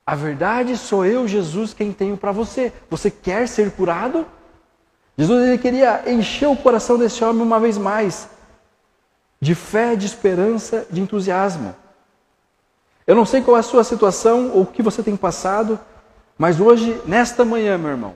A 0.06 0.14
verdade 0.14 0.76
sou 0.76 1.06
eu, 1.06 1.26
Jesus, 1.26 1.72
quem 1.72 1.90
tenho 1.90 2.14
para 2.18 2.30
você. 2.30 2.74
Você 2.90 3.10
quer 3.10 3.48
ser 3.48 3.70
curado? 3.70 4.26
Jesus 5.16 5.48
ele 5.48 5.56
queria 5.56 6.12
encher 6.12 6.46
o 6.46 6.56
coração 6.56 6.98
desse 6.98 7.24
homem 7.24 7.40
uma 7.40 7.58
vez 7.58 7.78
mais 7.78 8.28
de 9.40 9.54
fé, 9.54 9.96
de 9.96 10.04
esperança, 10.04 10.86
de 10.90 11.00
entusiasmo. 11.00 11.74
Eu 13.06 13.16
não 13.16 13.24
sei 13.24 13.40
qual 13.40 13.56
é 13.56 13.60
a 13.60 13.62
sua 13.62 13.82
situação 13.82 14.50
ou 14.50 14.64
o 14.64 14.66
que 14.66 14.82
você 14.82 15.02
tem 15.02 15.16
passado, 15.16 15.80
mas 16.36 16.60
hoje, 16.60 17.00
nesta 17.06 17.46
manhã, 17.46 17.78
meu 17.78 17.92
irmão, 17.92 18.14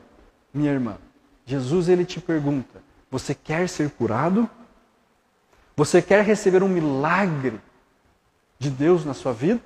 minha 0.53 0.71
irmã, 0.71 0.99
Jesus 1.47 1.89
ele 1.89 2.05
te 2.05 2.21
pergunta: 2.21 2.82
você 3.13 3.35
quer 3.35 3.69
ser 3.69 3.91
curado? 3.91 4.49
Você 5.77 6.01
quer 6.01 6.25
receber 6.25 6.63
um 6.63 6.69
milagre 6.69 7.61
de 8.59 8.71
Deus 8.71 9.05
na 9.05 9.13
sua 9.13 9.35
vida? 9.35 9.61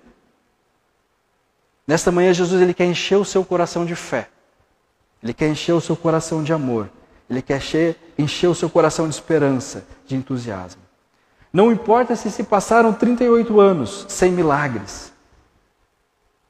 Nesta 1.87 2.11
manhã, 2.11 2.35
Jesus 2.35 2.61
ele 2.61 2.75
quer 2.75 2.87
encher 2.87 3.17
o 3.17 3.25
seu 3.25 3.45
coração 3.45 3.87
de 3.87 3.95
fé. 3.95 4.29
Ele 5.23 5.33
quer 5.33 5.49
encher 5.49 5.73
o 5.75 5.81
seu 5.81 5.97
coração 5.97 6.43
de 6.43 6.53
amor. 6.53 6.91
Ele 7.31 7.41
quer 7.41 7.59
encher, 7.59 7.97
encher 8.19 8.49
o 8.49 8.55
seu 8.55 8.69
coração 8.69 9.09
de 9.09 9.15
esperança, 9.15 9.87
de 10.05 10.17
entusiasmo. 10.17 10.83
Não 11.53 11.71
importa 11.71 12.17
se 12.17 12.29
se 12.33 12.43
passaram 12.43 12.93
38 12.93 13.61
anos 13.61 14.07
sem 14.09 14.33
milagres. 14.33 15.13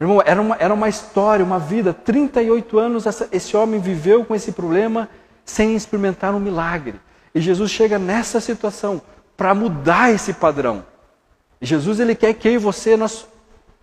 Irmão, 0.01 0.23
era 0.25 0.41
uma, 0.41 0.57
era 0.57 0.73
uma 0.73 0.89
história, 0.89 1.45
uma 1.45 1.59
vida. 1.59 1.93
38 1.93 2.79
anos 2.79 3.05
essa, 3.05 3.29
esse 3.31 3.55
homem 3.55 3.79
viveu 3.79 4.25
com 4.25 4.35
esse 4.35 4.53
problema 4.53 5.11
sem 5.47 5.75
experimentar 5.75 6.35
um 6.35 6.39
milagre. 6.39 7.01
E 7.35 7.41
Jesus 7.41 7.71
chega 7.71 7.99
nessa 7.99 8.41
situação 8.41 9.01
para 9.35 9.55
mudar 9.55 10.13
esse 10.13 10.35
padrão. 10.35 10.85
Jesus 11.63 11.99
ele 11.99 12.15
quer 12.15 12.35
que 12.35 12.49
eu 12.49 12.53
e 12.53 12.59
você 12.59 12.99
nós 12.99 13.27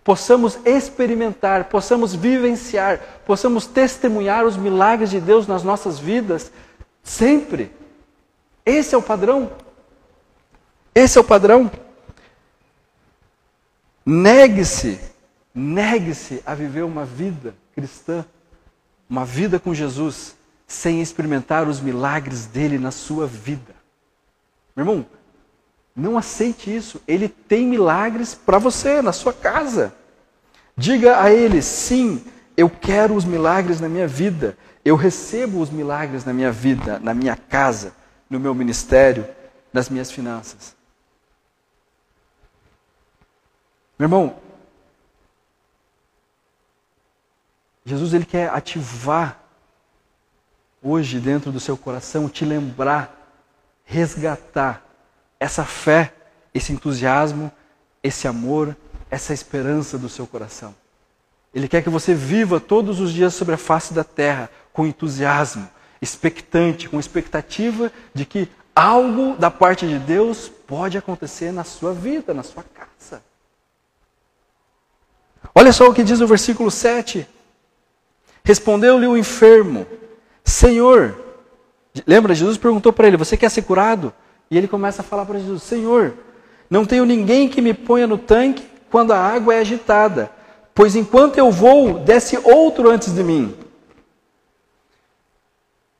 possamos 0.04 0.58
experimentar, 0.64 1.64
possamos 1.64 2.14
vivenciar, 2.14 3.00
possamos 3.26 3.66
testemunhar 3.66 4.44
os 4.44 4.56
milagres 4.56 5.10
de 5.10 5.20
Deus 5.20 5.48
nas 5.48 5.64
nossas 5.64 5.98
vidas 5.98 6.52
sempre. 7.02 7.72
Esse 8.64 8.94
é 8.94 8.98
o 8.98 9.02
padrão. 9.02 9.50
Esse 10.94 11.18
é 11.18 11.20
o 11.20 11.24
padrão. 11.24 11.68
Negue-se 14.06 15.00
Negue-se 15.54 16.42
a 16.44 16.52
viver 16.52 16.82
uma 16.82 17.04
vida 17.04 17.54
cristã, 17.72 18.24
uma 19.08 19.24
vida 19.24 19.60
com 19.60 19.72
Jesus, 19.72 20.34
sem 20.66 21.00
experimentar 21.00 21.68
os 21.68 21.80
milagres 21.80 22.46
dele 22.46 22.78
na 22.78 22.90
sua 22.90 23.26
vida. 23.26 23.74
Meu 24.74 24.84
irmão, 24.84 25.06
não 25.94 26.18
aceite 26.18 26.74
isso. 26.74 27.00
Ele 27.06 27.28
tem 27.28 27.66
milagres 27.66 28.34
para 28.34 28.58
você, 28.58 29.00
na 29.00 29.12
sua 29.12 29.32
casa. 29.32 29.94
Diga 30.76 31.20
a 31.20 31.30
ele: 31.30 31.62
sim, 31.62 32.24
eu 32.56 32.68
quero 32.68 33.14
os 33.14 33.24
milagres 33.24 33.80
na 33.80 33.88
minha 33.88 34.08
vida. 34.08 34.56
Eu 34.84 34.96
recebo 34.96 35.60
os 35.60 35.70
milagres 35.70 36.24
na 36.24 36.32
minha 36.32 36.52
vida, 36.52 36.98
na 36.98 37.14
minha 37.14 37.36
casa, 37.36 37.94
no 38.28 38.38
meu 38.38 38.54
ministério, 38.54 39.26
nas 39.72 39.88
minhas 39.88 40.10
finanças. 40.10 40.74
Meu 43.98 44.06
irmão, 44.06 44.36
Jesus 47.84 48.12
ele 48.12 48.24
quer 48.24 48.50
ativar 48.50 49.43
hoje 50.84 51.18
dentro 51.18 51.50
do 51.50 51.58
seu 51.58 51.76
coração, 51.76 52.28
te 52.28 52.44
lembrar, 52.44 53.32
resgatar 53.84 54.84
essa 55.40 55.64
fé, 55.64 56.12
esse 56.52 56.72
entusiasmo, 56.72 57.50
esse 58.02 58.28
amor, 58.28 58.76
essa 59.10 59.32
esperança 59.32 59.96
do 59.96 60.10
seu 60.10 60.26
coração. 60.26 60.74
Ele 61.54 61.68
quer 61.68 61.82
que 61.82 61.88
você 61.88 62.14
viva 62.14 62.60
todos 62.60 63.00
os 63.00 63.12
dias 63.12 63.32
sobre 63.32 63.54
a 63.54 63.58
face 63.58 63.94
da 63.94 64.04
terra 64.04 64.50
com 64.72 64.86
entusiasmo, 64.86 65.68
expectante, 66.02 66.88
com 66.88 67.00
expectativa 67.00 67.90
de 68.12 68.26
que 68.26 68.48
algo 68.74 69.36
da 69.36 69.50
parte 69.50 69.86
de 69.88 69.98
Deus 69.98 70.48
pode 70.48 70.98
acontecer 70.98 71.52
na 71.52 71.64
sua 71.64 71.94
vida, 71.94 72.34
na 72.34 72.42
sua 72.42 72.62
casa. 72.62 73.22
Olha 75.54 75.72
só 75.72 75.88
o 75.88 75.94
que 75.94 76.02
diz 76.02 76.20
o 76.20 76.26
versículo 76.26 76.70
7. 76.70 77.26
Respondeu-lhe 78.42 79.06
o 79.06 79.16
enfermo: 79.16 79.86
Senhor, 80.44 81.16
lembra, 82.06 82.34
Jesus 82.34 82.58
perguntou 82.58 82.92
para 82.92 83.08
ele: 83.08 83.16
Você 83.16 83.36
quer 83.36 83.50
ser 83.50 83.62
curado? 83.62 84.12
E 84.50 84.58
ele 84.58 84.68
começa 84.68 85.00
a 85.00 85.04
falar 85.04 85.24
para 85.24 85.38
Jesus: 85.38 85.62
Senhor, 85.62 86.14
não 86.68 86.84
tenho 86.84 87.04
ninguém 87.04 87.48
que 87.48 87.62
me 87.62 87.72
ponha 87.72 88.06
no 88.06 88.18
tanque 88.18 88.64
quando 88.90 89.12
a 89.12 89.18
água 89.18 89.54
é 89.54 89.60
agitada, 89.60 90.30
pois 90.74 90.94
enquanto 90.94 91.38
eu 91.38 91.50
vou, 91.50 91.98
desce 91.98 92.38
outro 92.44 92.90
antes 92.90 93.12
de 93.14 93.24
mim. 93.24 93.56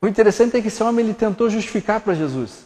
O 0.01 0.07
interessante 0.07 0.55
é 0.55 0.61
que 0.61 0.67
esse 0.67 0.83
homem 0.83 1.03
ele 1.03 1.13
tentou 1.15 1.49
justificar 1.49 1.99
para 1.99 2.13
Jesus. 2.13 2.65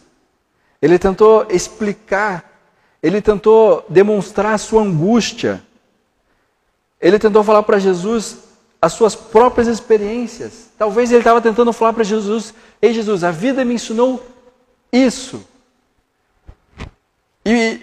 Ele 0.82 0.98
tentou 0.98 1.46
explicar, 1.50 2.60
ele 3.02 3.22
tentou 3.22 3.84
demonstrar 3.88 4.54
a 4.54 4.58
sua 4.58 4.82
angústia. 4.82 5.62
Ele 7.00 7.18
tentou 7.18 7.42
falar 7.42 7.62
para 7.62 7.78
Jesus 7.78 8.49
as 8.80 8.92
suas 8.92 9.14
próprias 9.14 9.68
experiências. 9.68 10.70
Talvez 10.78 11.10
ele 11.10 11.20
estava 11.20 11.40
tentando 11.40 11.72
falar 11.72 11.92
para 11.92 12.04
Jesus: 12.04 12.54
Ei, 12.80 12.94
Jesus, 12.94 13.22
a 13.22 13.30
vida 13.30 13.64
me 13.64 13.74
ensinou 13.74 14.24
isso. 14.92 15.44
E 17.44 17.80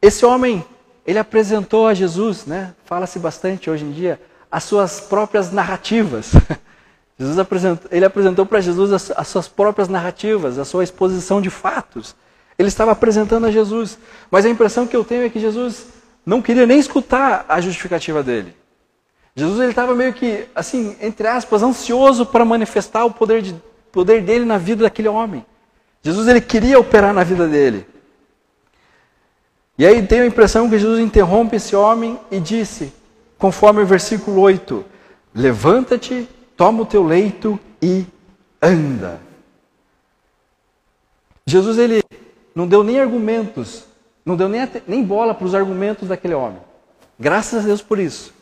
esse 0.00 0.24
homem, 0.24 0.64
ele 1.06 1.18
apresentou 1.18 1.86
a 1.86 1.94
Jesus, 1.94 2.46
né? 2.46 2.74
Fala-se 2.84 3.18
bastante 3.18 3.68
hoje 3.70 3.84
em 3.84 3.92
dia, 3.92 4.20
as 4.50 4.64
suas 4.64 5.00
próprias 5.00 5.50
narrativas. 5.50 6.32
Jesus 7.18 7.38
apresentou, 7.38 7.88
ele 7.92 8.04
apresentou 8.04 8.44
para 8.44 8.60
Jesus 8.60 8.92
as, 8.92 9.12
as 9.12 9.28
suas 9.28 9.46
próprias 9.46 9.88
narrativas, 9.88 10.58
a 10.58 10.64
sua 10.64 10.82
exposição 10.82 11.40
de 11.40 11.48
fatos. 11.48 12.14
Ele 12.58 12.68
estava 12.68 12.92
apresentando 12.92 13.46
a 13.46 13.50
Jesus. 13.50 13.98
Mas 14.30 14.44
a 14.44 14.48
impressão 14.48 14.86
que 14.86 14.96
eu 14.96 15.04
tenho 15.04 15.24
é 15.24 15.28
que 15.28 15.40
Jesus 15.40 15.86
não 16.24 16.40
queria 16.42 16.66
nem 16.66 16.78
escutar 16.78 17.44
a 17.48 17.60
justificativa 17.60 18.22
dele. 18.22 18.54
Jesus 19.36 19.58
ele 19.60 19.70
estava 19.70 19.94
meio 19.94 20.12
que, 20.12 20.46
assim, 20.54 20.96
entre 21.00 21.26
aspas, 21.26 21.62
ansioso 21.62 22.24
para 22.24 22.44
manifestar 22.44 23.04
o 23.04 23.10
poder, 23.10 23.42
de, 23.42 23.54
poder 23.90 24.22
dele 24.22 24.44
na 24.44 24.58
vida 24.58 24.84
daquele 24.84 25.08
homem. 25.08 25.44
Jesus 26.02 26.28
ele 26.28 26.40
queria 26.40 26.78
operar 26.78 27.12
na 27.12 27.24
vida 27.24 27.48
dele. 27.48 27.86
E 29.76 29.84
aí 29.84 30.06
tenho 30.06 30.22
a 30.22 30.26
impressão 30.26 30.70
que 30.70 30.78
Jesus 30.78 31.00
interrompe 31.00 31.56
esse 31.56 31.74
homem 31.74 32.18
e 32.30 32.38
disse, 32.38 32.92
conforme 33.36 33.82
o 33.82 33.86
versículo 33.86 34.40
8: 34.40 34.84
Levanta-te, 35.34 36.28
toma 36.56 36.82
o 36.82 36.86
teu 36.86 37.02
leito 37.02 37.58
e 37.82 38.06
anda. 38.62 39.20
Jesus 41.44 41.76
ele 41.76 42.04
não 42.54 42.68
deu 42.68 42.84
nem 42.84 43.00
argumentos, 43.00 43.84
não 44.24 44.36
deu 44.36 44.48
nem, 44.48 44.60
nem 44.86 45.02
bola 45.02 45.34
para 45.34 45.46
os 45.46 45.54
argumentos 45.54 46.08
daquele 46.08 46.34
homem. 46.34 46.60
Graças 47.18 47.64
a 47.64 47.66
Deus 47.66 47.82
por 47.82 47.98
isso. 47.98 48.32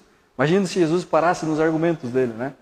Imagina 0.42 0.66
se 0.66 0.74
Jesus 0.74 1.04
parasse 1.04 1.46
nos 1.46 1.60
argumentos 1.60 2.10
dele, 2.10 2.32
né? 2.32 2.52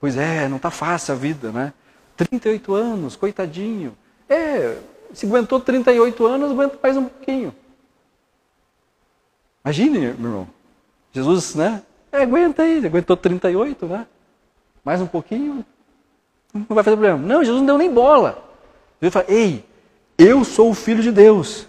Pois 0.00 0.16
é, 0.16 0.46
não 0.46 0.56
está 0.56 0.70
fácil 0.70 1.14
a 1.14 1.16
vida, 1.16 1.50
né? 1.50 1.72
38 2.16 2.72
anos, 2.72 3.16
coitadinho. 3.16 3.96
É, 4.28 4.76
se 5.12 5.26
aguentou 5.26 5.58
38 5.58 6.26
anos, 6.26 6.52
aguenta 6.52 6.78
mais 6.80 6.96
um 6.96 7.06
pouquinho. 7.06 7.52
Imagine, 9.64 9.98
meu 9.98 10.10
irmão. 10.10 10.48
Jesus, 11.12 11.56
né? 11.56 11.82
É, 12.12 12.22
aguenta 12.22 12.62
aí, 12.62 12.86
aguentou 12.86 13.16
38, 13.16 13.84
né? 13.84 14.06
Mais 14.84 15.00
um 15.00 15.06
pouquinho, 15.08 15.64
não 16.54 16.66
vai 16.68 16.84
fazer 16.84 16.96
problema. 16.96 17.18
Não, 17.18 17.42
Jesus 17.42 17.58
não 17.62 17.66
deu 17.66 17.78
nem 17.78 17.92
bola. 17.92 18.48
Jesus 19.02 19.12
fala, 19.12 19.26
ei, 19.28 19.64
eu 20.16 20.44
sou 20.44 20.70
o 20.70 20.74
Filho 20.74 21.02
de 21.02 21.10
Deus 21.10 21.66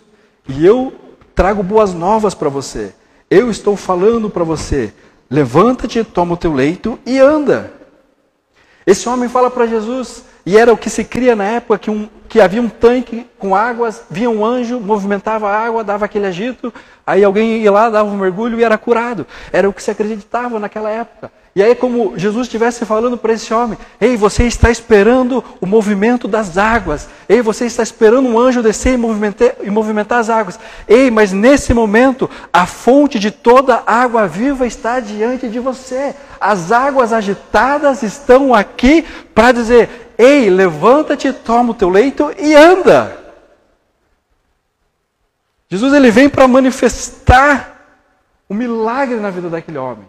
e 0.47 0.63
eu 0.63 0.93
trago 1.33 1.63
boas 1.63 1.91
novas 1.91 2.35
para 2.35 2.49
você. 2.49 2.93
Eu 3.31 3.49
estou 3.49 3.75
falando 3.75 4.29
para 4.29 4.43
você. 4.43 4.93
Levanta-te, 5.29 6.03
toma 6.03 6.33
o 6.33 6.37
teu 6.37 6.53
leito 6.53 6.99
e 7.05 7.19
anda. 7.19 7.73
Esse 8.85 9.09
homem 9.09 9.27
fala 9.27 9.49
para 9.49 9.65
Jesus, 9.65 10.23
e 10.45 10.57
era 10.57 10.71
o 10.71 10.77
que 10.77 10.89
se 10.89 11.03
cria 11.03 11.35
na 11.35 11.43
época, 11.43 11.79
que, 11.79 11.89
um, 11.89 12.07
que 12.29 12.39
havia 12.39 12.61
um 12.61 12.69
tanque 12.69 13.25
com 13.39 13.55
águas, 13.55 14.03
via 14.11 14.29
um 14.29 14.45
anjo, 14.45 14.79
movimentava 14.79 15.49
a 15.49 15.57
água, 15.57 15.83
dava 15.83 16.05
aquele 16.05 16.27
agito, 16.27 16.71
aí 17.05 17.23
alguém 17.23 17.57
ia 17.57 17.71
lá, 17.71 17.89
dava 17.89 18.09
um 18.09 18.17
mergulho 18.17 18.59
e 18.59 18.63
era 18.63 18.77
curado. 18.77 19.25
Era 19.51 19.67
o 19.67 19.73
que 19.73 19.81
se 19.81 19.89
acreditava 19.89 20.59
naquela 20.59 20.91
época. 20.91 21.31
E 21.57 21.63
aí, 21.63 21.73
como 21.73 22.19
Jesus 22.19 22.47
estivesse 22.47 22.85
falando 22.85 23.17
para 23.17 23.31
esse 23.31 23.53
homem: 23.53 23.77
Ei, 24.01 24.17
você 24.17 24.43
está 24.43 24.69
esperando 24.69 25.41
o 25.61 25.65
movimento 25.65 26.27
das 26.27 26.57
águas. 26.57 27.07
Ei, 27.29 27.41
você 27.41 27.65
está 27.65 27.81
esperando 27.81 28.27
um 28.27 28.37
anjo 28.37 28.61
descer 28.61 28.95
e 28.95 28.97
movimentar, 28.97 29.53
e 29.63 29.69
movimentar 29.69 30.19
as 30.19 30.29
águas. 30.29 30.59
Ei, 30.85 31.09
mas 31.09 31.31
nesse 31.31 31.73
momento, 31.73 32.29
a 32.51 32.65
fonte 32.65 33.17
de 33.17 33.31
toda 33.31 33.83
água 33.87 34.27
viva 34.27 34.67
está 34.67 34.99
diante 34.99 35.47
de 35.47 35.59
você. 35.59 36.13
As 36.39 36.71
águas 36.71 37.13
agitadas 37.13 38.03
estão 38.03 38.53
aqui 38.53 39.03
para 39.33 39.51
dizer: 39.51 40.13
Ei, 40.17 40.49
levanta-te, 40.49 41.31
toma 41.31 41.71
o 41.71 41.75
teu 41.75 41.89
leito 41.89 42.33
e 42.37 42.53
anda. 42.55 43.17
Jesus 45.69 45.93
ele 45.93 46.11
vem 46.11 46.29
para 46.29 46.47
manifestar 46.47 47.75
o 48.47 48.53
milagre 48.53 49.15
na 49.17 49.29
vida 49.29 49.49
daquele 49.49 49.77
homem. 49.77 50.07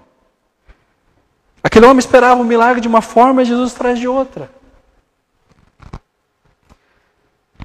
Aquele 1.62 1.86
homem 1.86 1.98
esperava 1.98 2.40
o 2.40 2.44
um 2.44 2.46
milagre 2.46 2.80
de 2.80 2.88
uma 2.88 3.02
forma 3.02 3.42
e 3.42 3.46
Jesus 3.46 3.72
traz 3.72 3.98
de 3.98 4.06
outra. 4.06 4.50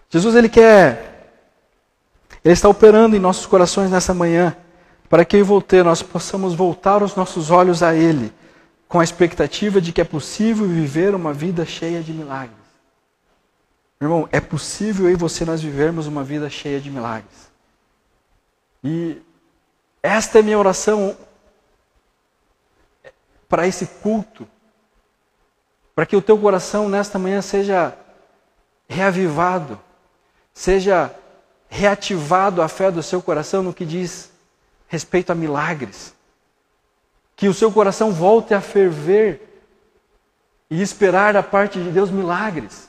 Jesus 0.09 0.35
ele 0.35 0.49
quer, 0.49 1.31
ele 2.43 2.53
está 2.53 2.67
operando 2.67 3.15
em 3.15 3.19
nossos 3.19 3.45
corações 3.45 3.89
nessa 3.89 4.13
manhã, 4.13 4.55
para 5.09 5.23
que 5.23 5.37
eu 5.37 5.39
e 5.39 5.43
você 5.43 5.83
nós 5.83 6.01
possamos 6.01 6.53
voltar 6.53 7.03
os 7.03 7.15
nossos 7.15 7.51
olhos 7.51 7.83
a 7.83 7.93
Ele, 7.93 8.33
com 8.91 8.99
a 8.99 9.05
expectativa 9.05 9.79
de 9.79 9.93
que 9.93 10.01
é 10.01 10.03
possível 10.03 10.67
viver 10.67 11.15
uma 11.15 11.31
vida 11.31 11.65
cheia 11.65 12.03
de 12.03 12.11
milagres. 12.11 12.57
Meu 13.97 14.09
irmão, 14.09 14.29
é 14.33 14.41
possível 14.41 15.05
eu 15.05 15.13
e 15.13 15.15
você 15.15 15.45
nós 15.45 15.61
vivermos 15.61 16.07
uma 16.07 16.25
vida 16.25 16.49
cheia 16.49 16.77
de 16.77 16.89
milagres. 16.89 17.49
E 18.83 19.21
esta 20.03 20.39
é 20.39 20.41
minha 20.41 20.59
oração 20.59 21.15
para 23.47 23.65
esse 23.65 23.85
culto, 23.85 24.45
para 25.95 26.05
que 26.05 26.17
o 26.17 26.21
teu 26.21 26.37
coração 26.37 26.89
nesta 26.89 27.17
manhã 27.17 27.41
seja 27.41 27.97
reavivado, 28.89 29.79
seja 30.53 31.15
reativado 31.69 32.61
a 32.61 32.67
fé 32.67 32.91
do 32.91 33.01
seu 33.01 33.21
coração 33.21 33.63
no 33.63 33.73
que 33.73 33.85
diz 33.85 34.29
respeito 34.89 35.31
a 35.31 35.35
milagres. 35.35 36.13
Que 37.41 37.47
o 37.47 37.55
seu 37.55 37.71
coração 37.71 38.11
volte 38.11 38.53
a 38.53 38.61
ferver 38.61 39.41
e 40.69 40.79
esperar 40.79 41.33
da 41.33 41.41
parte 41.41 41.81
de 41.81 41.89
Deus 41.89 42.11
milagres. 42.11 42.87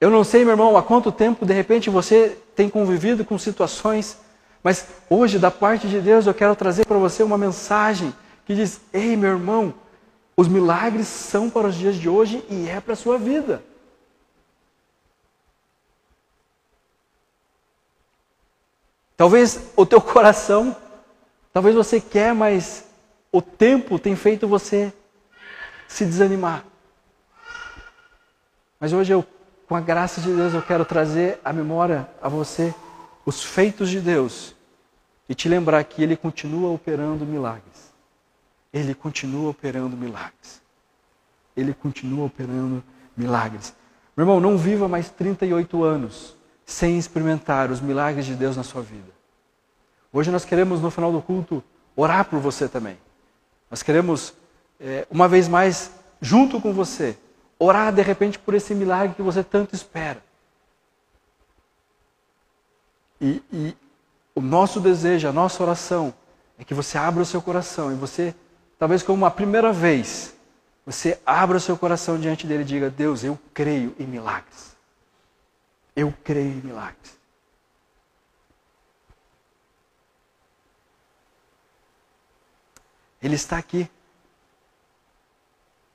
Eu 0.00 0.08
não 0.08 0.24
sei, 0.24 0.42
meu 0.42 0.54
irmão, 0.54 0.74
há 0.74 0.82
quanto 0.82 1.12
tempo 1.12 1.44
de 1.44 1.52
repente 1.52 1.90
você 1.90 2.38
tem 2.54 2.70
convivido 2.70 3.26
com 3.26 3.38
situações, 3.38 4.16
mas 4.62 4.86
hoje, 5.10 5.38
da 5.38 5.50
parte 5.50 5.86
de 5.86 6.00
Deus, 6.00 6.26
eu 6.26 6.32
quero 6.32 6.56
trazer 6.56 6.86
para 6.86 6.96
você 6.96 7.22
uma 7.22 7.36
mensagem 7.36 8.14
que 8.46 8.54
diz: 8.54 8.80
Ei, 8.90 9.14
meu 9.18 9.32
irmão, 9.32 9.74
os 10.34 10.48
milagres 10.48 11.06
são 11.06 11.50
para 11.50 11.66
os 11.66 11.74
dias 11.74 11.96
de 11.96 12.08
hoje 12.08 12.42
e 12.48 12.70
é 12.70 12.80
para 12.80 12.94
a 12.94 12.96
sua 12.96 13.18
vida. 13.18 13.62
Talvez 19.14 19.60
o 19.76 19.84
teu 19.84 20.00
coração, 20.00 20.74
talvez 21.52 21.76
você 21.76 22.00
quer, 22.00 22.34
mas 22.34 22.85
o 23.36 23.42
tempo 23.42 23.98
tem 23.98 24.16
feito 24.16 24.48
você 24.48 24.90
se 25.86 26.06
desanimar. 26.06 26.64
Mas 28.80 28.94
hoje 28.94 29.12
eu, 29.12 29.22
com 29.68 29.76
a 29.76 29.80
graça 29.80 30.22
de 30.22 30.34
Deus, 30.34 30.54
eu 30.54 30.62
quero 30.62 30.86
trazer 30.86 31.38
à 31.44 31.52
memória 31.52 32.08
a 32.22 32.30
você 32.30 32.74
os 33.26 33.44
feitos 33.44 33.90
de 33.90 34.00
Deus 34.00 34.56
e 35.28 35.34
te 35.34 35.50
lembrar 35.50 35.84
que 35.84 36.02
Ele 36.02 36.16
continua 36.16 36.70
operando 36.70 37.26
milagres. 37.26 37.92
Ele 38.72 38.94
continua 38.94 39.50
operando 39.50 39.98
milagres. 39.98 40.62
Ele 41.54 41.74
continua 41.74 42.24
operando 42.24 42.82
milagres. 43.14 43.74
Meu 44.16 44.24
irmão, 44.24 44.40
não 44.40 44.56
viva 44.56 44.88
mais 44.88 45.10
38 45.10 45.84
anos 45.84 46.34
sem 46.64 46.96
experimentar 46.96 47.70
os 47.70 47.82
milagres 47.82 48.24
de 48.24 48.34
Deus 48.34 48.56
na 48.56 48.62
sua 48.62 48.80
vida. 48.80 49.14
Hoje 50.10 50.30
nós 50.30 50.46
queremos, 50.46 50.80
no 50.80 50.90
final 50.90 51.12
do 51.12 51.20
culto, 51.20 51.62
orar 51.94 52.24
por 52.24 52.40
você 52.40 52.66
também. 52.66 52.96
Nós 53.76 53.82
queremos, 53.82 54.32
é, 54.80 55.06
uma 55.10 55.28
vez 55.28 55.46
mais, 55.48 55.90
junto 56.18 56.58
com 56.62 56.72
você, 56.72 57.14
orar 57.58 57.92
de 57.92 58.00
repente 58.00 58.38
por 58.38 58.54
esse 58.54 58.74
milagre 58.74 59.14
que 59.14 59.20
você 59.20 59.44
tanto 59.44 59.74
espera. 59.74 60.24
E, 63.20 63.42
e 63.52 63.76
o 64.34 64.40
nosso 64.40 64.80
desejo, 64.80 65.28
a 65.28 65.32
nossa 65.32 65.62
oração, 65.62 66.14
é 66.58 66.64
que 66.64 66.72
você 66.72 66.96
abra 66.96 67.22
o 67.22 67.26
seu 67.26 67.42
coração 67.42 67.92
e 67.92 67.94
você 67.94 68.34
talvez 68.78 69.02
como 69.02 69.18
uma 69.18 69.30
primeira 69.30 69.74
vez, 69.74 70.34
você 70.86 71.20
abra 71.26 71.58
o 71.58 71.60
seu 71.60 71.76
coração 71.76 72.18
diante 72.18 72.46
dele 72.46 72.62
e 72.62 72.64
diga: 72.64 72.88
Deus, 72.88 73.24
eu 73.24 73.38
creio 73.52 73.94
em 73.98 74.06
milagres. 74.06 74.74
Eu 75.94 76.14
creio 76.24 76.48
em 76.48 76.62
milagres. 76.62 77.15
Ele 83.26 83.34
está 83.34 83.58
aqui. 83.58 83.90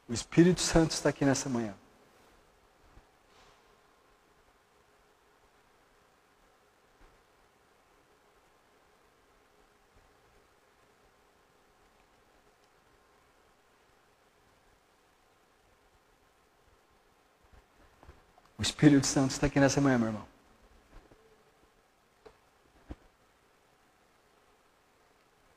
O 0.10 0.12
Espírito 0.12 0.60
Santo 0.60 0.92
está 0.92 1.08
aqui 1.08 1.24
nessa 1.24 1.48
manhã. 1.48 1.74
O 18.58 18.62
Espírito 18.62 19.08
Santo 19.08 19.32
está 19.32 19.48
aqui 19.48 19.58
nessa 19.58 19.80
manhã, 19.80 19.98
meu 19.98 20.08
irmão. 20.10 20.31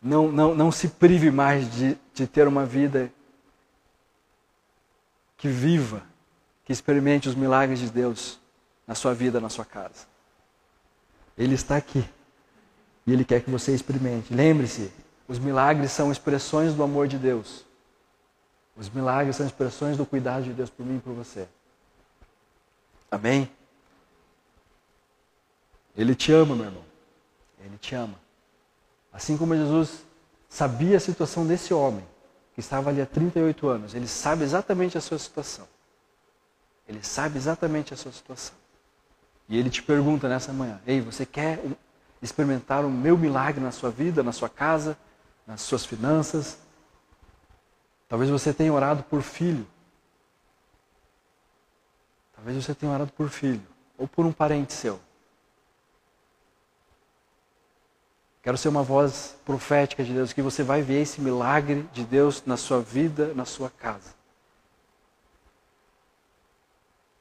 Não, 0.05 0.31
não, 0.31 0.55
não 0.55 0.71
se 0.71 0.89
prive 0.89 1.31
mais 1.31 1.75
de, 1.75 1.97
de 2.13 2.27
ter 2.27 2.47
uma 2.47 2.67
vida 2.67 3.11
que 5.39 5.49
viva, 5.49 6.03
que 6.63 6.73
experimente 6.75 7.27
os 7.27 7.35
milagres 7.35 7.79
de 7.79 7.91
Deus 7.91 8.39
na 8.87 8.95
sua 8.95 9.15
vida, 9.15 9.41
na 9.41 9.49
sua 9.49 9.65
casa. 9.65 10.07
Ele 11.39 11.55
está 11.55 11.77
aqui. 11.77 12.05
E 13.07 13.15
Ele 13.15 13.25
quer 13.25 13.41
que 13.43 13.51
você 13.51 13.75
experimente. 13.75 14.35
Lembre-se, 14.35 14.93
os 15.27 15.39
milagres 15.39 15.91
são 15.91 16.13
expressões 16.13 16.75
do 16.75 16.83
amor 16.83 17.09
de 17.09 17.17
Deus. 17.17 17.65
Os 18.77 18.91
milagres 18.91 19.37
são 19.37 19.47
expressões 19.47 19.97
do 19.97 20.05
cuidado 20.05 20.45
de 20.45 20.53
Deus 20.53 20.69
por 20.69 20.85
mim 20.85 20.99
e 20.99 21.01
por 21.01 21.15
você. 21.15 21.49
Amém? 23.11 23.51
Ele 25.97 26.15
te 26.15 26.31
ama, 26.31 26.55
meu 26.55 26.67
irmão. 26.67 26.85
Ele 27.65 27.79
te 27.79 27.95
ama. 27.95 28.24
Assim 29.15 29.39
como 29.39 29.57
Jesus 29.57 30.05
sabia 30.49 30.97
a 30.97 31.01
situação 31.01 31.47
desse 31.47 31.73
homem, 31.73 32.05
que 32.53 32.61
estava 32.61 32.91
ali 32.91 33.01
há 33.01 33.07
38 33.07 33.69
anos, 33.69 33.95
ele 33.95 34.09
sabe 34.09 34.43
exatamente 34.43 34.99
a 34.99 35.01
sua 35.01 35.19
situação. 35.19 35.69
Ele 36.87 37.03
sabe 37.03 37.39
exatamente 37.39 37.95
a 37.95 37.97
sua 37.97 38.11
situação. 38.11 38.57
E 39.49 39.57
ele 39.57 39.71
te 39.71 39.83
pergunta 39.83 40.29
nessa 40.29 40.53
manhã: 40.53 40.81
Ei, 40.85 41.01
você 41.01 41.25
quer 41.25 41.63
experimentar 42.21 42.85
o 42.85 42.91
meu 42.91 43.17
milagre 43.17 43.63
na 43.63 43.71
sua 43.71 43.91
vida, 43.91 44.23
na 44.23 44.33
sua 44.33 44.49
casa, 44.49 44.99
nas 45.47 45.61
suas 45.61 45.87
finanças? 45.87 46.59
Talvez 48.09 48.31
você 48.31 48.53
tenha 48.53 48.73
orado 48.73 49.05
por 49.05 49.23
filho. 49.23 49.67
Talvez 52.35 52.63
você 52.63 52.75
tenha 52.75 52.93
orado 52.93 53.13
por 53.13 53.29
filho 53.29 53.63
ou 53.97 54.09
por 54.09 54.27
um 54.27 54.33
parente 54.33 54.73
seu. 54.73 55.01
Quero 58.45 58.59
ser 58.59 58.69
uma 58.69 58.83
voz 58.83 59.35
profética 59.43 60.05
de 60.05 60.13
Deus, 60.13 60.35
que 60.35 60.43
você 60.43 60.63
vai 60.63 60.83
ver 60.83 61.01
esse 61.01 61.19
milagre 61.19 61.89
de 61.95 62.05
Deus 62.05 62.43
na 62.45 62.59
sua 62.59 62.79
vida, 62.79 63.33
na 63.33 63.47
sua 63.47 63.71
casa. 63.71 64.15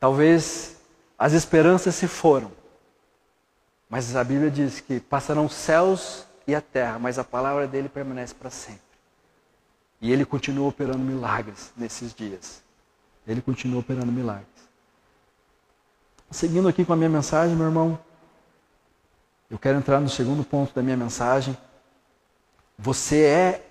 Talvez 0.02 0.76
as 1.18 1.32
esperanças 1.32 1.96
se 1.96 2.10
foram, 2.10 2.52
mas 3.90 4.18
a 4.18 4.24
Bíblia 4.24 4.52
diz 4.52 4.82
que 4.82 5.00
passarão 5.00 5.48
céus 5.48 6.28
e 6.46 6.54
a 6.54 6.60
terra, 6.60 7.00
mas 7.00 7.18
a 7.18 7.24
palavra 7.24 7.66
dele 7.68 7.88
permanece 7.88 8.36
para 8.36 8.50
sempre. 8.50 8.82
E 10.02 10.12
ele 10.12 10.26
continua 10.26 10.68
operando 10.68 11.00
milagres 11.00 11.72
nesses 11.78 12.14
dias. 12.14 12.62
Ele 13.26 13.42
continua 13.42 13.80
operando 13.80 14.12
milagres. 14.12 14.50
Seguindo 16.30 16.68
aqui 16.68 16.84
com 16.84 16.92
a 16.92 16.98
minha 16.98 17.10
mensagem, 17.10 17.56
meu 17.56 17.68
irmão, 17.68 17.98
eu 19.54 19.60
quero 19.60 19.78
entrar 19.78 20.00
no 20.00 20.10
segundo 20.10 20.44
ponto 20.44 20.74
da 20.74 20.82
minha 20.82 20.98
mensagem. 20.98 21.56
Você 22.76 23.22
é 23.22 23.68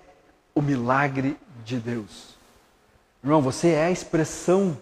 o 0.55 0.61
milagre 0.61 1.37
de 1.65 1.77
Deus. 1.77 2.37
Irmão, 3.21 3.41
você 3.41 3.71
é 3.71 3.87
a 3.87 3.91
expressão, 3.91 4.77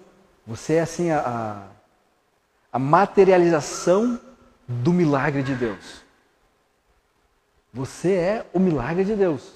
você 0.46 0.76
é 0.76 0.82
assim 0.82 1.10
a, 1.10 1.66
a 2.72 2.78
materialização 2.78 4.22
do 4.68 4.94
milagre 4.94 5.42
de 5.42 5.56
Deus. 5.56 6.04
Você 7.74 8.14
é 8.14 8.46
o 8.54 8.60
milagre 8.60 9.04
de 9.04 9.16
Deus. 9.16 9.54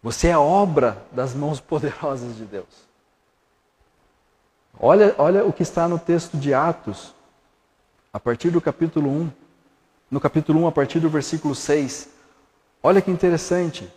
Você 0.00 0.28
é 0.28 0.32
a 0.32 0.40
obra 0.40 1.04
das 1.10 1.34
mãos 1.34 1.58
poderosas 1.60 2.36
de 2.36 2.44
Deus. 2.44 2.86
Olha, 4.78 5.12
olha 5.18 5.44
o 5.44 5.52
que 5.52 5.64
está 5.64 5.88
no 5.88 5.98
texto 5.98 6.36
de 6.36 6.54
Atos, 6.54 7.12
a 8.12 8.20
partir 8.20 8.50
do 8.50 8.60
capítulo 8.60 9.10
1 9.10 9.41
no 10.12 10.20
capítulo 10.20 10.60
1, 10.64 10.66
a 10.66 10.72
partir 10.72 11.00
do 11.00 11.08
versículo 11.08 11.54
6. 11.54 12.10
Olha 12.82 13.00
que 13.00 13.10
interessante. 13.10 13.90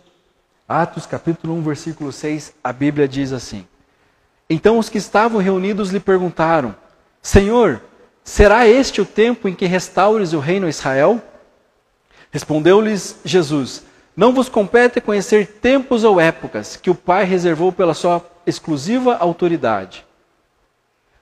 Atos, 0.66 1.04
capítulo 1.04 1.52
1, 1.56 1.62
versículo 1.62 2.10
6, 2.10 2.54
a 2.64 2.72
Bíblia 2.72 3.06
diz 3.06 3.34
assim: 3.34 3.66
Então 4.48 4.78
os 4.78 4.88
que 4.88 4.96
estavam 4.96 5.42
reunidos 5.42 5.90
lhe 5.90 6.00
perguntaram: 6.00 6.74
Senhor, 7.20 7.82
será 8.24 8.66
este 8.66 9.02
o 9.02 9.04
tempo 9.04 9.46
em 9.46 9.54
que 9.54 9.66
restaures 9.66 10.32
o 10.32 10.38
reino 10.38 10.66
a 10.66 10.70
Israel? 10.70 11.20
Respondeu-lhes 12.30 13.18
Jesus: 13.22 13.84
Não 14.16 14.32
vos 14.32 14.48
compete 14.48 15.02
conhecer 15.02 15.46
tempos 15.60 16.02
ou 16.02 16.18
épocas 16.18 16.76
que 16.76 16.88
o 16.88 16.94
Pai 16.94 17.24
reservou 17.24 17.70
pela 17.70 17.92
sua 17.92 18.24
exclusiva 18.46 19.16
autoridade. 19.18 20.02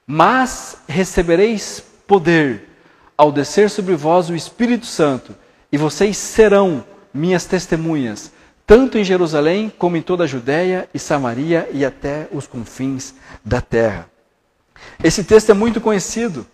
Mas 0.07 0.77
recebereis 0.87 1.83
poder 2.07 2.74
ao 3.17 3.31
descer 3.31 3.69
sobre 3.69 3.95
vós 3.95 4.29
o 4.29 4.35
Espírito 4.35 4.85
Santo, 4.85 5.35
e 5.71 5.77
vocês 5.77 6.17
serão 6.17 6.83
minhas 7.13 7.45
testemunhas, 7.45 8.31
tanto 8.67 8.97
em 8.97 9.03
Jerusalém 9.03 9.71
como 9.77 9.97
em 9.97 10.01
toda 10.01 10.23
a 10.25 10.27
Judéia 10.27 10.89
e 10.93 10.99
Samaria 10.99 11.69
e 11.71 11.85
até 11.85 12.27
os 12.31 12.47
confins 12.47 13.13
da 13.43 13.61
terra. 13.61 14.09
Esse 15.03 15.23
texto 15.23 15.49
é 15.49 15.53
muito 15.53 15.79
conhecido, 15.79 16.45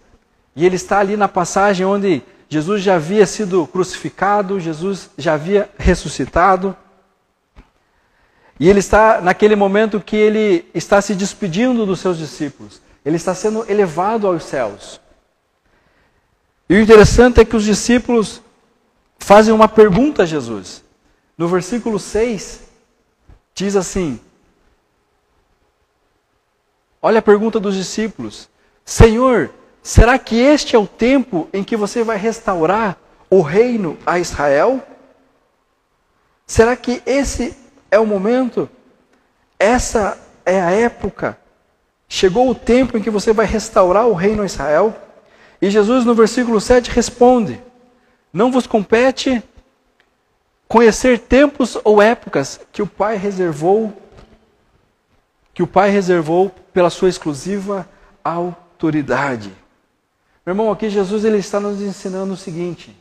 e 0.56 0.66
ele 0.66 0.76
está 0.76 1.00
ali 1.00 1.18
na 1.18 1.28
passagem 1.28 1.86
onde 1.86 2.22
Jesus 2.50 2.84
já 2.84 2.96
havia 2.96 3.26
sido 3.26 3.66
crucificado, 3.66 4.60
Jesus 4.60 5.10
já 5.18 5.34
havia 5.34 5.70
ressuscitado. 5.78 6.76
E 8.60 8.70
ele 8.70 8.80
está 8.80 9.22
naquele 9.22 9.56
momento 9.56 10.00
que 10.00 10.16
ele 10.16 10.70
está 10.74 11.02
se 11.02 11.16
despedindo 11.16 11.84
dos 11.84 12.00
seus 12.00 12.18
discípulos. 12.18 12.80
Ele 13.04 13.16
está 13.16 13.34
sendo 13.34 13.66
elevado 13.68 14.28
aos 14.28 14.44
céus. 14.44 15.01
E 16.72 16.76
o 16.76 16.80
interessante 16.80 17.42
é 17.42 17.44
que 17.44 17.58
os 17.58 17.66
discípulos 17.66 18.42
fazem 19.20 19.54
uma 19.54 19.68
pergunta 19.68 20.24
a 20.24 20.26
Jesus. 20.26 20.82
No 21.38 21.50
versículo 21.50 22.00
6, 22.00 22.62
diz 23.54 23.76
assim: 23.76 24.22
Olha 27.02 27.20
a 27.20 27.22
pergunta 27.22 27.60
dos 27.60 27.76
discípulos: 27.76 28.48
Senhor, 28.86 29.50
será 29.84 30.18
que 30.18 30.40
este 30.40 30.74
é 30.74 30.80
o 30.80 30.88
tempo 30.88 31.50
em 31.52 31.62
que 31.62 31.76
você 31.76 32.06
vai 32.06 32.16
restaurar 32.16 32.98
o 33.30 33.42
reino 33.42 33.98
a 34.06 34.18
Israel? 34.18 34.82
Será 36.48 36.78
que 36.78 37.04
esse 37.06 37.54
é 37.92 38.00
o 38.00 38.06
momento? 38.06 38.70
Essa 39.60 40.18
é 40.46 40.62
a 40.62 40.72
época? 40.72 41.38
Chegou 42.08 42.50
o 42.50 42.56
tempo 42.56 42.98
em 42.98 43.02
que 43.02 43.10
você 43.10 43.34
vai 43.34 43.46
restaurar 43.46 44.08
o 44.08 44.14
reino 44.14 44.42
a 44.42 44.46
Israel? 44.46 45.11
E 45.62 45.70
Jesus, 45.70 46.04
no 46.04 46.16
versículo 46.16 46.60
7, 46.60 46.90
responde: 46.90 47.62
Não 48.34 48.52
vos 48.52 48.66
compete 48.66 49.44
conhecer 50.68 51.20
tempos 51.20 51.78
ou 51.84 52.02
épocas 52.02 52.60
que 52.72 52.82
o 52.82 52.88
Pai 52.88 53.18
reservou, 53.18 53.94
que 55.54 55.62
o 55.62 55.68
Pai 55.68 55.92
reservou 55.92 56.50
pela 56.74 56.90
sua 56.90 57.10
exclusiva 57.10 57.88
autoridade. 58.24 59.54
Meu 60.46 60.54
irmão, 60.54 60.72
aqui 60.72 60.90
Jesus 60.90 61.24
ele 61.24 61.38
está 61.38 61.60
nos 61.60 61.80
ensinando 61.82 62.34
o 62.34 62.38
seguinte: 62.38 62.98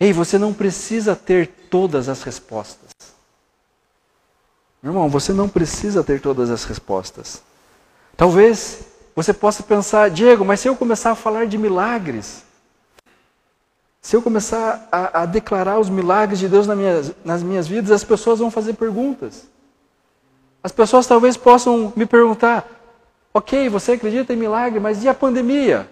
Ei, 0.00 0.12
você 0.12 0.38
não 0.38 0.54
precisa 0.54 1.14
ter 1.14 1.48
todas 1.68 2.08
as 2.08 2.22
respostas. 2.22 2.88
Meu 4.82 4.92
irmão, 4.92 5.10
você 5.10 5.32
não 5.32 5.48
precisa 5.48 6.02
ter 6.02 6.20
todas 6.20 6.48
as 6.50 6.64
respostas. 6.64 7.42
Talvez 8.16 8.86
você 9.18 9.32
possa 9.32 9.64
pensar, 9.64 10.10
Diego, 10.10 10.44
mas 10.44 10.60
se 10.60 10.68
eu 10.68 10.76
começar 10.76 11.10
a 11.10 11.14
falar 11.16 11.44
de 11.48 11.58
milagres, 11.58 12.44
se 14.00 14.14
eu 14.14 14.22
começar 14.22 14.86
a, 14.92 15.22
a 15.22 15.26
declarar 15.26 15.80
os 15.80 15.90
milagres 15.90 16.38
de 16.38 16.46
Deus 16.46 16.68
minha, 16.68 17.02
nas 17.24 17.42
minhas 17.42 17.66
vidas, 17.66 17.90
as 17.90 18.04
pessoas 18.04 18.38
vão 18.38 18.48
fazer 18.48 18.74
perguntas. 18.74 19.48
As 20.62 20.70
pessoas 20.70 21.04
talvez 21.04 21.36
possam 21.36 21.92
me 21.96 22.06
perguntar: 22.06 22.64
ok, 23.34 23.68
você 23.68 23.92
acredita 23.92 24.32
em 24.32 24.36
milagre, 24.36 24.78
mas 24.78 25.02
e 25.02 25.08
a 25.08 25.14
pandemia? 25.14 25.90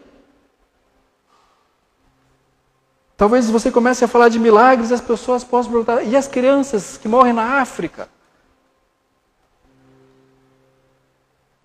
Talvez 3.17 3.51
você 3.51 3.73
comece 3.73 4.05
a 4.05 4.09
falar 4.09 4.29
de 4.29 4.39
milagres 4.39 4.91
e 4.91 4.95
as 4.95 5.01
pessoas 5.01 5.43
possam 5.43 5.73
perguntar: 5.73 6.05
e 6.05 6.15
as 6.15 6.29
crianças 6.29 6.97
que 6.97 7.09
morrem 7.09 7.33
na 7.33 7.61
África? 7.61 8.09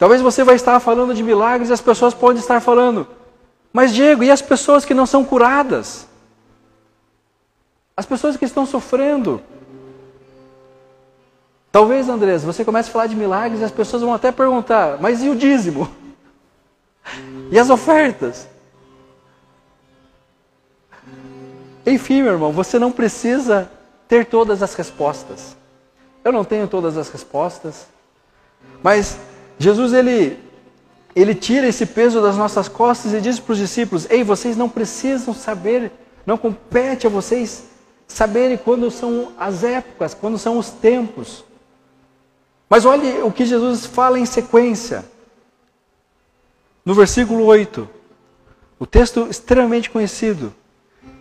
Talvez 0.01 0.19
você 0.19 0.43
vai 0.43 0.55
estar 0.55 0.79
falando 0.79 1.13
de 1.13 1.21
milagres 1.21 1.69
e 1.69 1.73
as 1.73 1.79
pessoas 1.79 2.11
podem 2.11 2.39
estar 2.41 2.59
falando, 2.59 3.07
mas 3.71 3.93
Diego, 3.93 4.23
e 4.23 4.31
as 4.31 4.41
pessoas 4.41 4.83
que 4.83 4.95
não 4.95 5.05
são 5.05 5.23
curadas? 5.23 6.07
As 7.95 8.03
pessoas 8.03 8.35
que 8.35 8.43
estão 8.43 8.65
sofrendo? 8.65 9.39
Talvez, 11.71 12.09
Andrés, 12.09 12.43
você 12.43 12.65
comece 12.65 12.89
a 12.89 12.91
falar 12.91 13.05
de 13.05 13.15
milagres 13.15 13.61
e 13.61 13.63
as 13.63 13.69
pessoas 13.69 14.01
vão 14.01 14.11
até 14.11 14.31
perguntar, 14.31 14.97
mas 14.99 15.21
e 15.21 15.29
o 15.29 15.35
dízimo? 15.35 15.87
E 17.51 17.59
as 17.59 17.69
ofertas? 17.69 18.47
Enfim, 21.85 22.23
meu 22.23 22.31
irmão, 22.31 22.51
você 22.51 22.79
não 22.79 22.91
precisa 22.91 23.69
ter 24.07 24.25
todas 24.25 24.63
as 24.63 24.73
respostas. 24.73 25.55
Eu 26.25 26.31
não 26.31 26.43
tenho 26.43 26.67
todas 26.67 26.97
as 26.97 27.07
respostas, 27.07 27.85
mas 28.81 29.15
Jesus 29.61 29.93
ele 29.93 30.39
ele 31.13 31.35
tira 31.35 31.67
esse 31.67 31.85
peso 31.85 32.21
das 32.21 32.37
nossas 32.37 32.69
costas 32.69 33.13
e 33.13 33.21
diz 33.21 33.39
para 33.39 33.53
os 33.53 33.57
discípulos: 33.57 34.09
"Ei, 34.09 34.23
vocês 34.23 34.57
não 34.57 34.67
precisam 34.67 35.33
saber, 35.33 35.91
não 36.25 36.37
compete 36.37 37.05
a 37.05 37.09
vocês 37.09 37.65
saberem 38.07 38.57
quando 38.57 38.89
são 38.89 39.31
as 39.37 39.63
épocas, 39.63 40.13
quando 40.13 40.37
são 40.37 40.57
os 40.57 40.69
tempos. 40.69 41.43
Mas 42.69 42.85
olhe 42.85 43.21
o 43.21 43.31
que 43.31 43.45
Jesus 43.45 43.85
fala 43.85 44.19
em 44.19 44.25
sequência. 44.25 45.05
No 46.83 46.93
versículo 46.93 47.45
8, 47.45 47.87
o 48.79 48.85
texto 48.87 49.27
extremamente 49.29 49.89
conhecido, 49.89 50.53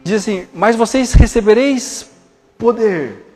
diz 0.03 0.22
assim: 0.22 0.48
Mas 0.55 0.76
vocês 0.76 1.12
recebereis 1.12 2.09
poder. 2.57 3.26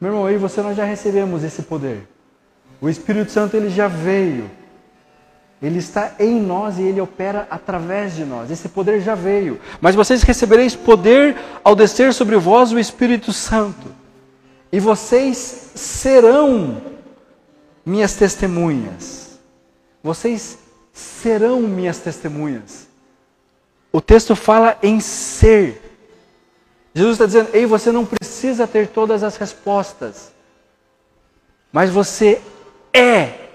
Meu 0.00 0.10
irmão, 0.10 0.28
eu 0.28 0.36
e 0.36 0.38
você 0.38 0.62
nós 0.62 0.76
já 0.76 0.84
recebemos 0.84 1.44
esse 1.44 1.62
poder. 1.62 2.13
O 2.84 2.88
Espírito 2.90 3.32
Santo 3.32 3.56
ele 3.56 3.70
já 3.70 3.88
veio. 3.88 4.50
Ele 5.62 5.78
está 5.78 6.16
em 6.18 6.38
nós 6.38 6.78
e 6.78 6.82
ele 6.82 7.00
opera 7.00 7.46
através 7.50 8.14
de 8.14 8.26
nós. 8.26 8.50
Esse 8.50 8.68
poder 8.68 9.00
já 9.00 9.14
veio. 9.14 9.58
Mas 9.80 9.94
vocês 9.94 10.22
recebereis 10.22 10.76
poder 10.76 11.34
ao 11.64 11.74
descer 11.74 12.12
sobre 12.12 12.36
vós 12.36 12.72
o 12.72 12.78
Espírito 12.78 13.32
Santo. 13.32 13.90
E 14.70 14.78
vocês 14.78 15.70
serão 15.74 16.82
minhas 17.86 18.16
testemunhas. 18.16 19.38
Vocês 20.02 20.58
serão 20.92 21.62
minhas 21.62 21.96
testemunhas. 22.00 22.86
O 23.90 23.98
texto 23.98 24.36
fala 24.36 24.76
em 24.82 25.00
ser. 25.00 25.80
Jesus 26.94 27.14
está 27.14 27.24
dizendo: 27.24 27.48
ei, 27.54 27.64
você 27.64 27.90
não 27.90 28.04
precisa 28.04 28.66
ter 28.66 28.88
todas 28.88 29.22
as 29.22 29.38
respostas, 29.38 30.30
mas 31.72 31.88
você 31.88 32.42
é 32.94 33.48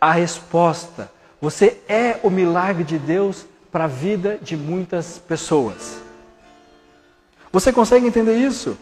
a 0.00 0.12
resposta. 0.12 1.10
Você 1.40 1.80
é 1.88 2.20
o 2.22 2.30
milagre 2.30 2.84
de 2.84 2.98
Deus 2.98 3.44
para 3.72 3.84
a 3.84 3.88
vida 3.88 4.38
de 4.40 4.56
muitas 4.56 5.18
pessoas. 5.18 6.00
Você 7.52 7.72
consegue 7.72 8.06
entender 8.06 8.36
isso? 8.36 8.78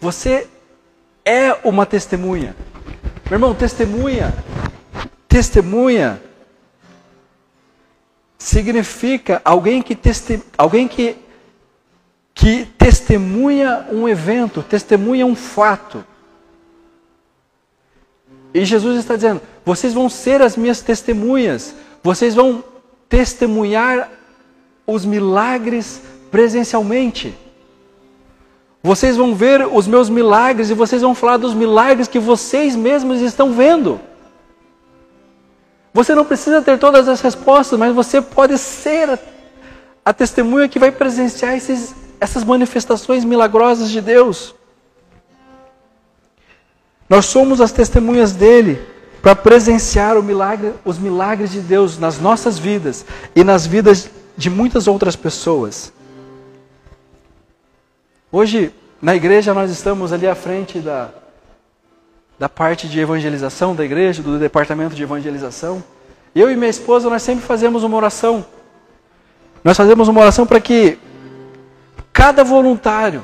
Você 0.00 0.48
é 1.24 1.52
uma 1.62 1.86
testemunha. 1.86 2.56
Meu 3.28 3.36
irmão, 3.36 3.54
testemunha 3.54 4.34
Testemunha 5.32 6.22
significa 8.36 9.40
alguém 9.42 9.80
que, 9.80 9.96
teste, 9.96 10.42
alguém 10.58 10.86
que, 10.86 11.16
que 12.34 12.66
testemunha 12.66 13.86
um 13.90 14.06
evento, 14.06 14.62
testemunha 14.62 15.24
um 15.24 15.34
fato. 15.34 16.04
E 18.54 18.64
Jesus 18.64 18.98
está 18.98 19.16
dizendo: 19.16 19.40
vocês 19.64 19.94
vão 19.94 20.08
ser 20.08 20.42
as 20.42 20.56
minhas 20.56 20.80
testemunhas, 20.80 21.74
vocês 22.02 22.34
vão 22.34 22.62
testemunhar 23.08 24.10
os 24.86 25.04
milagres 25.04 26.02
presencialmente. 26.30 27.34
Vocês 28.82 29.16
vão 29.16 29.34
ver 29.34 29.66
os 29.66 29.86
meus 29.86 30.10
milagres 30.10 30.70
e 30.70 30.74
vocês 30.74 31.02
vão 31.02 31.14
falar 31.14 31.36
dos 31.36 31.54
milagres 31.54 32.08
que 32.08 32.18
vocês 32.18 32.74
mesmos 32.74 33.20
estão 33.20 33.52
vendo. 33.52 34.00
Você 35.94 36.14
não 36.14 36.24
precisa 36.24 36.62
ter 36.62 36.78
todas 36.78 37.06
as 37.06 37.20
respostas, 37.20 37.78
mas 37.78 37.94
você 37.94 38.20
pode 38.20 38.58
ser 38.58 39.20
a, 40.04 40.12
testemunha 40.12 40.68
que 40.68 40.78
vai 40.78 40.90
presenciar 40.90 41.54
esses, 41.54 41.94
essas 42.18 42.42
manifestações 42.42 43.24
milagrosas 43.24 43.90
de 43.90 44.00
Deus. 44.00 44.54
Nós 47.12 47.26
somos 47.26 47.60
as 47.60 47.70
testemunhas 47.70 48.32
dele 48.32 48.80
para 49.20 49.36
presenciar 49.36 50.16
milagre, 50.22 50.72
os 50.82 50.98
milagres 50.98 51.52
de 51.52 51.60
Deus 51.60 51.98
nas 51.98 52.18
nossas 52.18 52.58
vidas 52.58 53.04
e 53.36 53.44
nas 53.44 53.66
vidas 53.66 54.08
de 54.34 54.48
muitas 54.48 54.88
outras 54.88 55.14
pessoas. 55.14 55.92
Hoje, 58.32 58.72
na 59.02 59.14
igreja, 59.14 59.52
nós 59.52 59.70
estamos 59.70 60.10
ali 60.10 60.26
à 60.26 60.34
frente 60.34 60.78
da, 60.78 61.10
da 62.38 62.48
parte 62.48 62.88
de 62.88 62.98
evangelização 62.98 63.74
da 63.76 63.84
igreja, 63.84 64.22
do 64.22 64.38
departamento 64.38 64.94
de 64.94 65.02
evangelização. 65.02 65.84
Eu 66.34 66.50
e 66.50 66.56
minha 66.56 66.70
esposa, 66.70 67.10
nós 67.10 67.22
sempre 67.22 67.44
fazemos 67.44 67.82
uma 67.84 67.98
oração. 67.98 68.42
Nós 69.62 69.76
fazemos 69.76 70.08
uma 70.08 70.22
oração 70.22 70.46
para 70.46 70.62
que 70.62 70.98
cada 72.10 72.42
voluntário, 72.42 73.22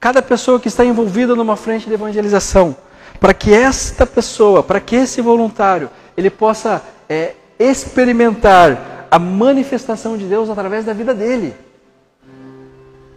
cada 0.00 0.20
pessoa 0.20 0.58
que 0.58 0.66
está 0.66 0.84
envolvida 0.84 1.36
numa 1.36 1.54
frente 1.54 1.86
de 1.86 1.94
evangelização, 1.94 2.76
para 3.18 3.34
que 3.34 3.52
esta 3.52 4.06
pessoa, 4.06 4.62
para 4.62 4.80
que 4.80 4.96
esse 4.96 5.20
voluntário, 5.20 5.90
ele 6.16 6.30
possa 6.30 6.82
é, 7.08 7.34
experimentar 7.58 9.08
a 9.10 9.18
manifestação 9.18 10.16
de 10.16 10.26
Deus 10.26 10.50
através 10.50 10.84
da 10.84 10.92
vida 10.92 11.14
dele. 11.14 11.54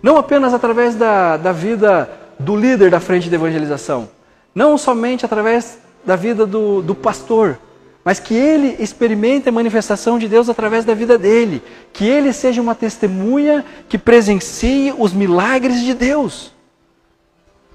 Não 0.02 0.18
apenas 0.18 0.54
através 0.54 0.96
da, 0.96 1.38
da 1.38 1.52
vida 1.52 2.10
do 2.40 2.56
líder 2.56 2.90
da 2.90 3.00
frente 3.00 3.28
de 3.28 3.36
evangelização, 3.36 4.10
não 4.56 4.78
somente 4.78 5.26
através 5.26 5.80
da 6.06 6.16
vida 6.16 6.46
do, 6.46 6.82
do 6.82 6.96
pastor, 6.96 7.60
mas 8.04 8.20
que 8.20 8.34
ele 8.34 8.78
experimente 8.80 9.50
a 9.50 9.52
manifestação 9.52 10.18
de 10.18 10.28
Deus 10.28 10.50
através 10.50 10.86
da 10.86 10.94
vida 10.94 11.18
dele, 11.18 11.62
que 11.92 12.08
ele 12.08 12.32
seja 12.32 12.62
uma 12.62 12.74
testemunha 12.74 13.66
que 13.90 13.98
presencie 13.98 14.94
os 14.98 15.12
milagres 15.12 15.82
de 15.82 15.94
Deus. 15.94 16.54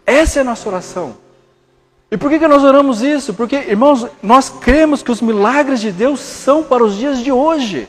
Essa 0.07 0.41
é 0.41 0.43
a 0.43 0.45
nossa 0.45 0.69
oração. 0.69 1.24
E 2.15 2.17
por 2.17 2.31
que, 2.31 2.39
que 2.39 2.47
nós 2.47 2.63
oramos 2.63 3.03
isso? 3.03 3.35
Porque, 3.35 3.57
irmãos, 3.57 4.07
nós 4.23 4.49
cremos 4.49 5.03
que 5.03 5.11
os 5.11 5.21
milagres 5.21 5.81
de 5.81 5.91
Deus 5.91 6.21
são 6.21 6.63
para 6.63 6.85
os 6.85 6.95
dias 6.95 7.19
de 7.19 7.33
hoje. 7.33 7.89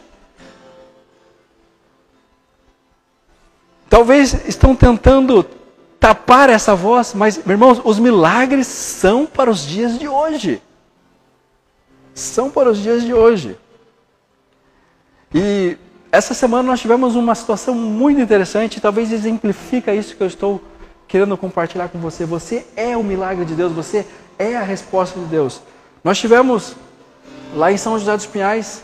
Talvez 3.87 4.47
estão 4.47 4.75
tentando 4.75 5.45
tapar 5.99 6.49
essa 6.49 6.73
voz, 6.73 7.13
mas, 7.13 7.37
irmãos, 7.37 7.79
os 7.83 7.99
milagres 7.99 8.65
são 8.65 9.27
para 9.27 9.51
os 9.51 9.63
dias 9.63 9.99
de 9.99 10.07
hoje. 10.07 10.59
São 12.15 12.49
para 12.49 12.71
os 12.71 12.79
dias 12.79 13.03
de 13.03 13.13
hoje. 13.13 13.55
E 15.35 15.77
essa 16.11 16.33
semana 16.33 16.63
nós 16.63 16.81
tivemos 16.81 17.15
uma 17.15 17.35
situação 17.35 17.75
muito 17.75 18.19
interessante, 18.19 18.81
talvez 18.81 19.11
exemplifica 19.11 19.93
isso 19.93 20.15
que 20.15 20.23
eu 20.23 20.27
estou 20.27 20.59
querendo 21.07 21.37
compartilhar 21.37 21.89
com 21.89 21.99
você. 21.99 22.25
Você 22.25 22.65
é 22.75 22.95
o 22.95 23.03
milagre 23.03 23.45
de 23.45 23.55
Deus, 23.55 23.71
você 23.71 24.05
é 24.37 24.55
a 24.55 24.63
resposta 24.63 25.19
de 25.19 25.25
Deus. 25.25 25.61
Nós 26.03 26.17
tivemos 26.17 26.75
lá 27.53 27.71
em 27.71 27.77
São 27.77 27.97
José 27.97 28.15
dos 28.15 28.25
Pinhais 28.25 28.83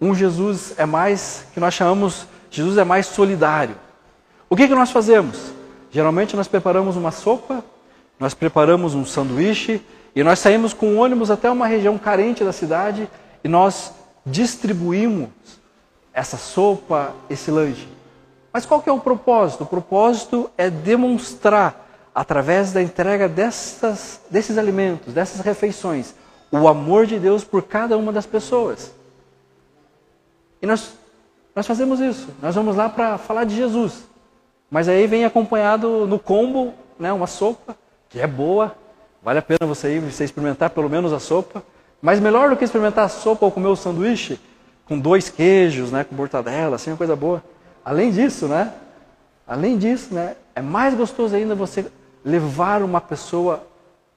um 0.00 0.14
Jesus 0.14 0.74
é 0.76 0.84
mais 0.84 1.46
que 1.54 1.60
nós 1.60 1.72
chamamos 1.72 2.26
Jesus 2.50 2.78
é 2.78 2.84
mais 2.84 3.06
solidário. 3.06 3.76
O 4.48 4.56
que 4.56 4.68
que 4.68 4.74
nós 4.74 4.90
fazemos? 4.90 5.52
Geralmente 5.90 6.36
nós 6.36 6.46
preparamos 6.46 6.96
uma 6.96 7.10
sopa, 7.10 7.64
nós 8.18 8.34
preparamos 8.34 8.94
um 8.94 9.04
sanduíche 9.04 9.80
e 10.14 10.22
nós 10.22 10.38
saímos 10.38 10.72
com 10.72 10.88
um 10.88 10.98
ônibus 10.98 11.30
até 11.30 11.50
uma 11.50 11.66
região 11.66 11.96
carente 11.98 12.44
da 12.44 12.52
cidade 12.52 13.08
e 13.42 13.48
nós 13.48 13.92
distribuímos 14.26 15.28
essa 16.12 16.36
sopa, 16.36 17.12
esse 17.28 17.50
lanche. 17.50 17.88
Mas 18.54 18.64
qual 18.64 18.80
que 18.80 18.88
é 18.88 18.92
o 18.92 19.00
propósito? 19.00 19.64
O 19.64 19.66
propósito 19.66 20.48
é 20.56 20.70
demonstrar, 20.70 21.88
através 22.14 22.72
da 22.72 22.80
entrega 22.80 23.28
dessas, 23.28 24.20
desses 24.30 24.56
alimentos, 24.56 25.12
dessas 25.12 25.40
refeições, 25.40 26.14
o 26.52 26.68
amor 26.68 27.04
de 27.04 27.18
Deus 27.18 27.42
por 27.42 27.64
cada 27.64 27.98
uma 27.98 28.12
das 28.12 28.26
pessoas. 28.26 28.94
E 30.62 30.66
nós, 30.66 30.94
nós 31.52 31.66
fazemos 31.66 31.98
isso. 31.98 32.28
Nós 32.40 32.54
vamos 32.54 32.76
lá 32.76 32.88
para 32.88 33.18
falar 33.18 33.42
de 33.42 33.56
Jesus. 33.56 34.04
Mas 34.70 34.88
aí 34.88 35.08
vem 35.08 35.24
acompanhado 35.24 36.06
no 36.06 36.20
combo, 36.20 36.72
né, 36.96 37.12
uma 37.12 37.26
sopa, 37.26 37.76
que 38.08 38.20
é 38.20 38.26
boa, 38.28 38.76
vale 39.20 39.40
a 39.40 39.42
pena 39.42 39.66
você 39.66 39.96
ir, 39.96 39.98
você 39.98 40.22
experimentar 40.22 40.70
pelo 40.70 40.88
menos 40.88 41.12
a 41.12 41.18
sopa. 41.18 41.60
Mas 42.00 42.20
melhor 42.20 42.50
do 42.50 42.56
que 42.56 42.62
experimentar 42.62 43.06
a 43.06 43.08
sopa 43.08 43.44
ou 43.44 43.50
comer 43.50 43.66
o 43.66 43.74
sanduíche, 43.74 44.38
com 44.86 44.96
dois 44.96 45.28
queijos, 45.28 45.90
né, 45.90 46.04
com 46.04 46.14
mortadela, 46.14 46.76
assim, 46.76 46.92
uma 46.92 46.96
coisa 46.96 47.16
boa. 47.16 47.42
Além 47.84 48.10
disso, 48.10 48.48
né, 48.48 48.72
além 49.46 49.76
disso, 49.76 50.14
né, 50.14 50.36
é 50.54 50.62
mais 50.62 50.94
gostoso 50.94 51.34
ainda 51.36 51.54
você 51.54 51.86
levar 52.24 52.82
uma 52.82 53.00
pessoa 53.00 53.66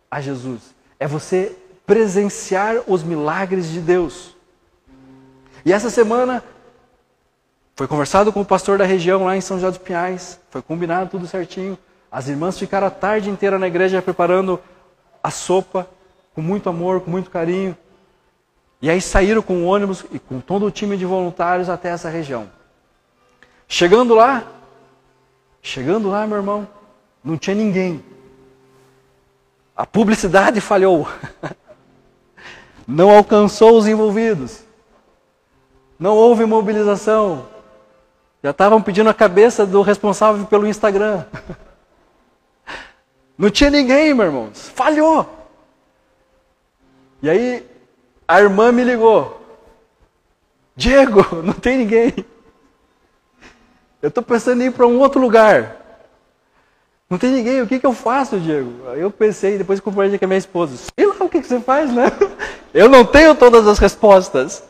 a 0.09 0.21
Jesus. 0.21 0.73
É 0.99 1.07
você 1.07 1.55
presenciar 1.85 2.77
os 2.87 3.03
milagres 3.03 3.69
de 3.69 3.79
Deus. 3.79 4.35
E 5.65 5.73
essa 5.73 5.89
semana 5.89 6.43
foi 7.75 7.87
conversado 7.87 8.31
com 8.31 8.41
o 8.41 8.45
pastor 8.45 8.77
da 8.77 8.85
região 8.85 9.25
lá 9.25 9.35
em 9.35 9.41
São 9.41 9.57
José 9.57 9.69
dos 9.69 9.77
Pinhais, 9.77 10.39
foi 10.49 10.61
combinado 10.61 11.09
tudo 11.09 11.27
certinho. 11.27 11.77
As 12.11 12.27
irmãs 12.27 12.57
ficaram 12.57 12.87
a 12.87 12.89
tarde 12.91 13.29
inteira 13.29 13.59
na 13.59 13.67
igreja 13.67 14.01
preparando 14.01 14.59
a 15.21 15.29
sopa, 15.29 15.87
com 16.33 16.41
muito 16.41 16.69
amor, 16.69 17.01
com 17.01 17.11
muito 17.11 17.29
carinho. 17.29 17.75
E 18.81 18.89
aí 18.89 19.01
saíram 19.01 19.41
com 19.41 19.63
o 19.63 19.65
ônibus 19.65 20.05
e 20.11 20.19
com 20.19 20.39
todo 20.39 20.65
o 20.65 20.71
time 20.71 20.95
de 20.95 21.05
voluntários 21.05 21.69
até 21.69 21.89
essa 21.89 22.09
região. 22.09 22.56
Chegando 23.67 24.15
lá, 24.15 24.43
chegando 25.61 26.09
lá, 26.09 26.25
meu 26.25 26.37
irmão, 26.37 26.67
não 27.23 27.37
tinha 27.37 27.55
ninguém. 27.55 28.03
A 29.75 29.85
publicidade 29.85 30.61
falhou. 30.61 31.07
Não 32.87 33.09
alcançou 33.09 33.77
os 33.77 33.85
envolvidos. 33.85 34.63
Não 35.99 36.15
houve 36.15 36.45
mobilização. 36.45 37.45
Já 38.41 38.51
estavam 38.51 38.81
pedindo 38.81 39.09
a 39.09 39.13
cabeça 39.13 39.65
do 39.65 39.81
responsável 39.81 40.45
pelo 40.45 40.65
Instagram. 40.65 41.25
Não 43.37 43.49
tinha 43.49 43.69
ninguém, 43.69 44.13
meu 44.13 44.25
irmão. 44.25 44.49
Falhou. 44.53 45.29
E 47.21 47.29
aí 47.29 47.69
a 48.27 48.41
irmã 48.41 48.71
me 48.71 48.83
ligou. 48.83 49.41
Diego, 50.75 51.23
não 51.41 51.53
tem 51.53 51.77
ninguém. 51.77 52.13
Eu 54.01 54.09
estou 54.09 54.23
pensando 54.23 54.61
em 54.61 54.67
ir 54.67 54.71
para 54.71 54.85
um 54.85 54.99
outro 54.99 55.19
lugar. 55.19 55.75
Não 57.09 57.17
tem 57.17 57.31
ninguém, 57.31 57.61
o 57.61 57.67
que, 57.67 57.79
que 57.79 57.85
eu 57.85 57.93
faço, 57.93 58.39
Diego? 58.39 58.85
Eu 58.95 59.09
pensei, 59.09 59.57
depois 59.57 59.79
compartilhei 59.79 60.19
com 60.19 60.25
a 60.25 60.27
minha 60.27 60.37
esposa. 60.37 60.75
Sei 60.75 61.07
lá 61.07 61.15
o 61.21 61.29
que, 61.29 61.39
que 61.39 61.47
você 61.47 61.59
faz, 61.59 61.91
né? 61.93 62.05
Eu 62.73 62.89
não 62.89 63.05
tenho 63.05 63.33
todas 63.33 63.65
as 63.67 63.79
respostas. 63.79 64.61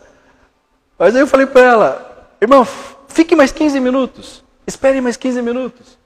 Mas 0.98 1.16
aí 1.16 1.22
eu 1.22 1.28
falei 1.28 1.46
para 1.46 1.62
ela, 1.62 2.30
irmão, 2.42 2.66
fique 3.08 3.36
mais 3.36 3.52
15 3.52 3.80
minutos. 3.80 4.44
Espere 4.66 5.02
mais 5.02 5.18
15 5.18 5.42
minutos. 5.42 5.98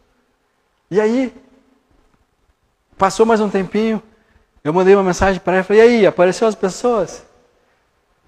E 0.90 1.00
aí, 1.00 1.34
passou 2.98 3.26
mais 3.26 3.40
um 3.40 3.50
tempinho, 3.50 4.02
eu 4.64 4.74
mandei 4.74 4.94
uma 4.94 5.04
mensagem 5.04 5.40
para 5.40 5.56
ela 5.56 5.64
falei, 5.64 5.82
e 5.82 5.86
aí, 5.86 6.06
apareceu 6.06 6.48
as 6.48 6.56
pessoas? 6.56 7.24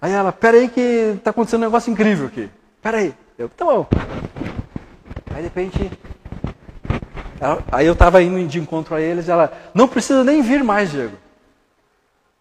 Aí 0.01 0.11
ela, 0.11 0.31
pera 0.31 0.57
aí 0.57 0.69
que 0.69 1.15
está 1.17 1.31
acontecendo 1.31 1.61
um 1.61 1.65
negócio 1.65 1.91
incrível 1.91 2.27
aqui. 2.27 2.49
Pera 2.81 2.97
aí. 2.97 3.13
Eu, 3.37 3.49
tá 3.49 3.65
bom. 3.65 3.87
Aí 5.33 5.37
de 5.37 5.41
repente, 5.41 5.91
ela, 7.39 7.63
aí 7.71 7.87
eu 7.87 7.93
estava 7.93 8.21
indo 8.21 8.47
de 8.47 8.59
encontro 8.59 8.93
a 8.93 9.01
eles, 9.01 9.27
ela, 9.27 9.51
não 9.73 9.87
precisa 9.87 10.23
nem 10.23 10.41
vir 10.43 10.63
mais, 10.63 10.91
Diego. 10.91 11.17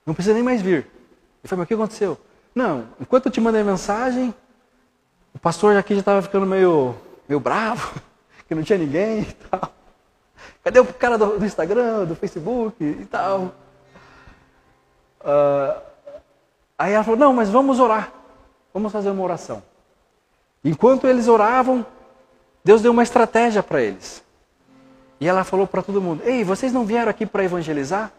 Não 0.04 0.12
precisa 0.12 0.34
nem 0.34 0.42
mais 0.42 0.60
vir. 0.60 0.86
Eu 1.42 1.48
falei, 1.48 1.60
mas 1.60 1.64
o 1.64 1.66
que 1.68 1.74
aconteceu? 1.74 2.18
Não, 2.54 2.88
enquanto 3.00 3.26
eu 3.26 3.32
te 3.32 3.40
mandei 3.40 3.62
mensagem, 3.62 4.34
o 5.34 5.38
pastor 5.38 5.74
aqui 5.76 5.94
já 5.94 6.00
estava 6.00 6.20
ficando 6.20 6.44
meio, 6.44 6.94
meio 7.26 7.40
bravo, 7.40 7.98
que 8.46 8.54
não 8.54 8.62
tinha 8.62 8.78
ninguém 8.78 9.20
e 9.22 9.32
tal. 9.32 9.72
Cadê 10.62 10.78
o 10.78 10.84
cara 10.84 11.16
do, 11.16 11.38
do 11.38 11.46
Instagram, 11.46 12.04
do 12.04 12.14
Facebook 12.14 12.84
e 12.84 13.06
tal? 13.06 13.54
Uh, 15.20 15.80
aí 16.78 16.92
ela 16.92 17.04
falou, 17.04 17.18
não, 17.18 17.32
mas 17.32 17.48
vamos 17.48 17.80
orar. 17.80 18.12
Vamos 18.74 18.92
fazer 18.92 19.10
uma 19.10 19.22
oração. 19.22 19.62
Enquanto 20.62 21.06
eles 21.06 21.26
oravam, 21.26 21.86
Deus 22.64 22.80
deu 22.80 22.92
uma 22.92 23.02
estratégia 23.02 23.62
para 23.62 23.82
eles. 23.82 24.22
E 25.20 25.28
ela 25.28 25.44
falou 25.44 25.66
para 25.66 25.82
todo 25.82 26.00
mundo: 26.00 26.22
Ei, 26.24 26.44
vocês 26.44 26.72
não 26.72 26.84
vieram 26.84 27.10
aqui 27.10 27.26
para 27.26 27.44
evangelizar? 27.44 28.12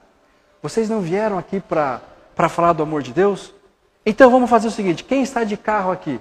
Vocês 0.62 0.90
não 0.90 1.02
vieram 1.02 1.38
aqui 1.38 1.60
para 1.60 2.02
falar 2.50 2.74
do 2.74 2.84
amor 2.84 3.02
de 3.02 3.12
Deus? 3.12 3.54
Então 4.06 4.30
vamos 4.30 4.50
fazer 4.50 4.68
o 4.68 4.72
seguinte: 4.72 5.04
quem 5.04 5.22
está 5.22 5.44
de 5.44 5.58
carro 5.58 5.92
aqui? 5.92 6.20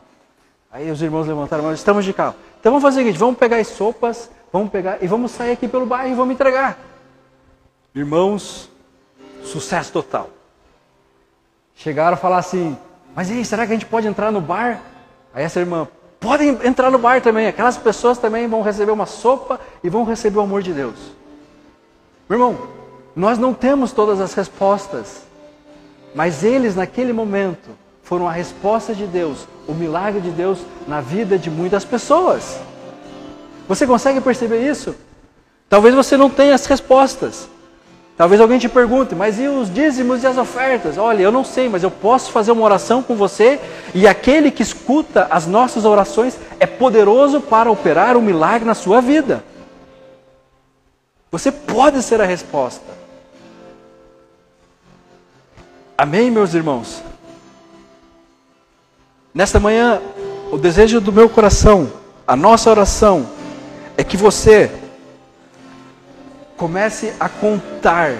Aí 0.70 0.90
os 0.90 1.02
irmãos 1.02 1.26
levantaram 1.26 1.64
mão: 1.64 1.72
estamos 1.72 2.04
de 2.04 2.12
carro. 2.12 2.34
Então 2.58 2.72
vamos 2.72 2.82
fazer 2.82 3.00
o 3.00 3.02
seguinte: 3.02 3.18
vamos 3.18 3.38
pegar 3.38 3.58
as 3.58 3.68
sopas, 3.68 4.30
vamos 4.52 4.70
pegar 4.70 5.02
e 5.02 5.06
vamos 5.06 5.32
sair 5.32 5.52
aqui 5.52 5.68
pelo 5.68 5.86
bairro 5.86 6.12
e 6.12 6.14
vamos 6.14 6.34
entregar. 6.34 6.78
Irmãos, 7.94 8.70
sucesso 9.44 9.92
total. 9.92 10.30
Chegaram 11.74 12.14
a 12.14 12.16
falar 12.16 12.38
assim: 12.38 12.76
Mas 13.14 13.30
aí, 13.30 13.44
será 13.44 13.66
que 13.66 13.72
a 13.72 13.76
gente 13.76 13.86
pode 13.86 14.06
entrar 14.06 14.30
no 14.30 14.40
bar? 14.40 14.80
Aí 15.34 15.44
essa 15.44 15.60
irmã: 15.60 15.88
podem 16.22 16.56
entrar 16.64 16.90
no 16.90 16.98
bar 16.98 17.20
também. 17.20 17.48
Aquelas 17.48 17.76
pessoas 17.76 18.16
também 18.16 18.46
vão 18.46 18.62
receber 18.62 18.92
uma 18.92 19.04
sopa 19.04 19.60
e 19.82 19.90
vão 19.90 20.04
receber 20.04 20.38
o 20.38 20.42
amor 20.42 20.62
de 20.62 20.72
Deus. 20.72 20.94
Meu 22.28 22.38
irmão, 22.38 22.58
nós 23.14 23.36
não 23.36 23.52
temos 23.52 23.92
todas 23.92 24.20
as 24.20 24.32
respostas, 24.32 25.22
mas 26.14 26.44
eles 26.44 26.76
naquele 26.76 27.12
momento 27.12 27.70
foram 28.02 28.28
a 28.28 28.32
resposta 28.32 28.94
de 28.94 29.06
Deus, 29.06 29.46
o 29.66 29.74
milagre 29.74 30.20
de 30.20 30.30
Deus 30.30 30.60
na 30.86 31.00
vida 31.00 31.36
de 31.36 31.50
muitas 31.50 31.84
pessoas. 31.84 32.58
Você 33.68 33.86
consegue 33.86 34.20
perceber 34.20 34.66
isso? 34.66 34.94
Talvez 35.68 35.94
você 35.94 36.16
não 36.16 36.30
tenha 36.30 36.54
as 36.54 36.66
respostas, 36.66 37.48
Talvez 38.22 38.40
alguém 38.40 38.56
te 38.56 38.68
pergunte, 38.68 39.16
mas 39.16 39.40
e 39.40 39.48
os 39.48 39.68
dízimos 39.68 40.22
e 40.22 40.28
as 40.28 40.38
ofertas? 40.38 40.96
Olha, 40.96 41.22
eu 41.22 41.32
não 41.32 41.42
sei, 41.42 41.68
mas 41.68 41.82
eu 41.82 41.90
posso 41.90 42.30
fazer 42.30 42.52
uma 42.52 42.62
oração 42.62 43.02
com 43.02 43.16
você 43.16 43.58
e 43.92 44.06
aquele 44.06 44.52
que 44.52 44.62
escuta 44.62 45.26
as 45.28 45.44
nossas 45.48 45.84
orações 45.84 46.38
é 46.60 46.64
poderoso 46.64 47.40
para 47.40 47.68
operar 47.68 48.16
um 48.16 48.20
milagre 48.20 48.64
na 48.64 48.74
sua 48.74 49.00
vida. 49.00 49.42
Você 51.32 51.50
pode 51.50 52.00
ser 52.00 52.20
a 52.20 52.24
resposta. 52.24 52.86
Amém, 55.98 56.30
meus 56.30 56.54
irmãos? 56.54 57.02
Nesta 59.34 59.58
manhã, 59.58 60.00
o 60.52 60.56
desejo 60.56 61.00
do 61.00 61.12
meu 61.12 61.28
coração, 61.28 61.90
a 62.24 62.36
nossa 62.36 62.70
oração, 62.70 63.28
é 63.96 64.04
que 64.04 64.16
você 64.16 64.70
Comece 66.56 67.12
a 67.18 67.28
contar 67.28 68.12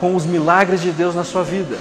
com 0.00 0.14
os 0.14 0.24
milagres 0.24 0.80
de 0.80 0.90
Deus 0.90 1.14
na 1.14 1.24
sua 1.24 1.42
vida. 1.42 1.76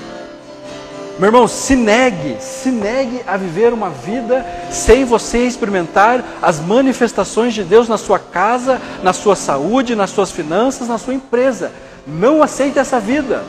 Meu 1.20 1.28
irmão, 1.28 1.48
se 1.48 1.76
negue, 1.76 2.38
se 2.40 2.70
negue 2.70 3.22
a 3.28 3.38
viver 3.38 3.72
uma 3.72 3.90
vida 3.90 4.44
sem 4.72 5.06
você 5.06 5.46
experimentar 5.46 6.24
as 6.42 6.60
manifestações 6.60 7.54
de 7.54 7.64
Deus 7.64 7.88
na 7.88 8.00
sua 8.00 8.18
casa, 8.18 8.82
na 9.04 9.14
sua 9.14 9.36
saúde, 9.36 9.96
nas 9.96 10.10
suas 10.10 10.32
finanças, 10.32 10.88
na 10.88 10.98
sua 10.98 11.14
empresa. 11.14 11.72
Não 12.08 12.42
aceite 12.42 12.80
essa 12.80 13.00
vida. 13.00 13.44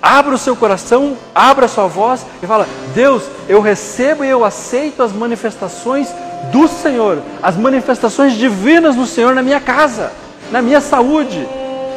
Abra 0.00 0.34
o 0.34 0.38
seu 0.38 0.56
coração, 0.56 1.14
abra 1.34 1.66
a 1.66 1.68
sua 1.68 1.86
voz 1.86 2.24
e 2.42 2.46
fala: 2.46 2.66
Deus, 2.94 3.24
eu 3.46 3.60
recebo 3.60 4.24
e 4.24 4.28
eu 4.28 4.42
aceito 4.42 5.02
as 5.02 5.12
manifestações 5.12 6.08
do 6.50 6.66
Senhor, 6.66 7.22
as 7.42 7.54
manifestações 7.54 8.32
divinas 8.32 8.96
do 8.96 9.04
Senhor 9.04 9.34
na 9.34 9.42
minha 9.42 9.60
casa, 9.60 10.10
na 10.50 10.62
minha 10.62 10.80
saúde, 10.80 11.46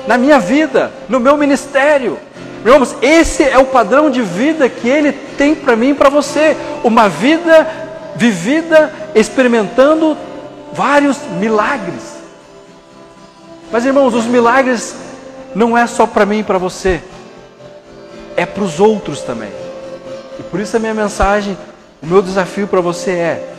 na 0.08 0.18
minha 0.18 0.40
vida, 0.40 0.92
no 1.08 1.20
meu 1.20 1.38
ministério. 1.38 2.20
Irmãos, 2.66 2.96
esse 3.02 3.44
é 3.44 3.58
o 3.58 3.66
padrão 3.66 4.10
de 4.10 4.22
vida 4.22 4.70
que 4.70 4.88
Ele 4.88 5.12
tem 5.12 5.54
para 5.54 5.76
mim 5.76 5.90
e 5.90 5.94
para 5.94 6.10
você. 6.10 6.56
Uma 6.84 7.10
vida 7.10 7.68
vivida 8.16 8.94
experimentando 9.16 10.18
vários 10.72 11.18
milagres. 11.40 12.18
Mas 13.72 13.86
irmãos, 13.86 14.14
os 14.14 14.26
milagres 14.26 14.96
não 15.56 15.78
é 15.78 15.86
só 15.88 16.06
para 16.06 16.26
mim 16.26 16.40
e 16.40 16.44
para 16.44 16.58
você, 16.58 17.02
é 18.36 18.46
para 18.46 18.64
os 18.64 18.80
outros 18.80 19.22
também. 19.22 19.52
E 20.40 20.44
por 20.44 20.60
isso 20.60 20.76
a 20.78 20.80
minha 20.80 20.94
mensagem, 20.94 21.58
o 22.02 22.06
meu 22.06 22.22
desafio 22.22 22.68
para 22.68 22.82
você 22.82 23.12
é: 23.12 23.54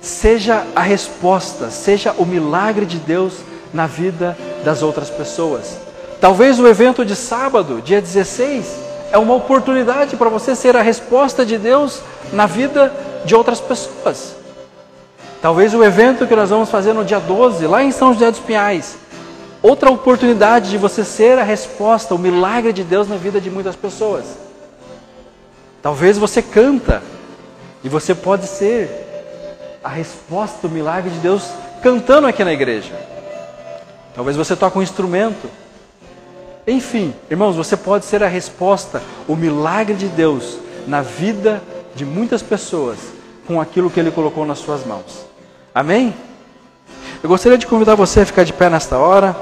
seja 0.00 0.66
a 0.74 0.80
resposta, 0.80 1.70
seja 1.70 2.14
o 2.18 2.24
milagre 2.24 2.84
de 2.84 2.98
Deus 2.98 3.34
na 3.72 3.86
vida 3.86 4.36
das 4.64 4.82
outras 4.82 5.10
pessoas. 5.10 5.78
Talvez 6.20 6.58
o 6.58 6.66
evento 6.66 7.04
de 7.04 7.14
sábado, 7.14 7.82
dia 7.82 8.00
16, 8.00 8.86
é 9.12 9.18
uma 9.18 9.34
oportunidade 9.34 10.16
para 10.16 10.28
você 10.28 10.54
ser 10.54 10.76
a 10.76 10.82
resposta 10.82 11.44
de 11.44 11.58
Deus 11.58 12.00
na 12.32 12.46
vida 12.46 12.92
de 13.24 13.34
outras 13.34 13.60
pessoas. 13.60 14.34
Talvez 15.40 15.74
o 15.74 15.84
evento 15.84 16.26
que 16.26 16.34
nós 16.34 16.50
vamos 16.50 16.70
fazer 16.70 16.92
no 16.92 17.04
dia 17.04 17.20
12, 17.20 17.66
lá 17.66 17.82
em 17.82 17.92
São 17.92 18.12
José 18.12 18.30
dos 18.30 18.40
Pinhais, 18.40 18.96
outra 19.62 19.90
oportunidade 19.90 20.70
de 20.70 20.78
você 20.78 21.04
ser 21.04 21.38
a 21.38 21.42
resposta, 21.42 22.14
o 22.14 22.18
milagre 22.18 22.72
de 22.72 22.82
Deus 22.82 23.08
na 23.08 23.16
vida 23.16 23.40
de 23.40 23.50
muitas 23.50 23.76
pessoas. 23.76 24.24
Talvez 25.82 26.18
você 26.18 26.42
canta 26.42 27.02
e 27.84 27.88
você 27.88 28.14
pode 28.14 28.46
ser 28.46 28.88
a 29.84 29.88
resposta 29.88 30.66
do 30.66 30.74
milagre 30.74 31.10
de 31.10 31.18
Deus 31.18 31.44
cantando 31.82 32.26
aqui 32.26 32.42
na 32.42 32.52
igreja. 32.52 32.92
Talvez 34.16 34.34
você 34.34 34.56
toque 34.56 34.78
um 34.78 34.82
instrumento. 34.82 35.46
Enfim, 36.66 37.14
irmãos, 37.30 37.54
você 37.54 37.76
pode 37.76 38.06
ser 38.06 38.24
a 38.24 38.26
resposta, 38.26 39.02
o 39.28 39.36
milagre 39.36 39.94
de 39.94 40.08
Deus 40.08 40.58
na 40.86 41.02
vida 41.02 41.62
de 41.94 42.06
muitas 42.06 42.42
pessoas 42.42 42.98
com 43.46 43.60
aquilo 43.60 43.90
que 43.90 44.00
Ele 44.00 44.10
colocou 44.10 44.46
nas 44.46 44.58
suas 44.58 44.86
mãos. 44.86 45.26
Amém? 45.74 46.14
Eu 47.22 47.28
gostaria 47.28 47.58
de 47.58 47.66
convidar 47.66 47.94
você 47.94 48.20
a 48.20 48.26
ficar 48.26 48.44
de 48.44 48.54
pé 48.54 48.70
nesta 48.70 48.96
hora. 48.96 49.36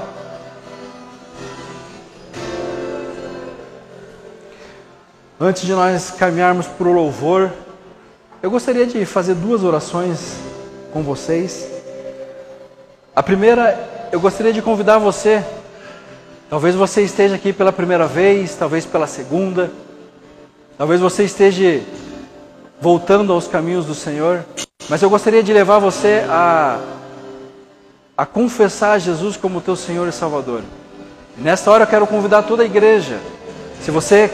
Antes 5.39 5.63
de 5.63 5.71
nós 5.71 6.11
caminharmos 6.11 6.67
para 6.67 6.87
o 6.87 6.93
louvor, 6.93 7.49
eu 8.43 8.51
gostaria 8.51 8.85
de 8.85 9.05
fazer 9.05 9.35
duas 9.35 9.63
orações 9.63 10.35
com 10.91 11.01
vocês. 11.01 11.65
A 13.15 13.23
primeira 13.23 13.94
eu 14.15 14.19
gostaria 14.21 14.53
de 14.53 14.61
convidar 14.61 14.97
você. 14.97 15.43
Talvez 16.49 16.73
você 16.73 17.01
esteja 17.01 17.35
aqui 17.35 17.51
pela 17.51 17.73
primeira 17.73 18.07
vez, 18.07 18.55
talvez 18.55 18.85
pela 18.85 19.07
segunda. 19.07 19.69
Talvez 20.77 21.01
você 21.01 21.25
esteja 21.25 21.81
voltando 22.79 23.33
aos 23.33 23.45
caminhos 23.45 23.85
do 23.85 23.93
Senhor. 23.93 24.45
Mas 24.87 25.01
eu 25.01 25.09
gostaria 25.09 25.43
de 25.43 25.51
levar 25.51 25.79
você 25.79 26.23
a, 26.29 26.79
a 28.17 28.25
confessar 28.25 29.01
Jesus 29.01 29.35
como 29.35 29.59
teu 29.59 29.75
Senhor 29.75 30.07
e 30.07 30.13
Salvador. 30.13 30.61
E 31.37 31.41
nesta 31.41 31.69
hora 31.69 31.83
eu 31.83 31.87
quero 31.87 32.07
convidar 32.07 32.43
toda 32.43 32.63
a 32.63 32.65
igreja. 32.65 33.19
Se 33.81 33.91
você 33.91 34.31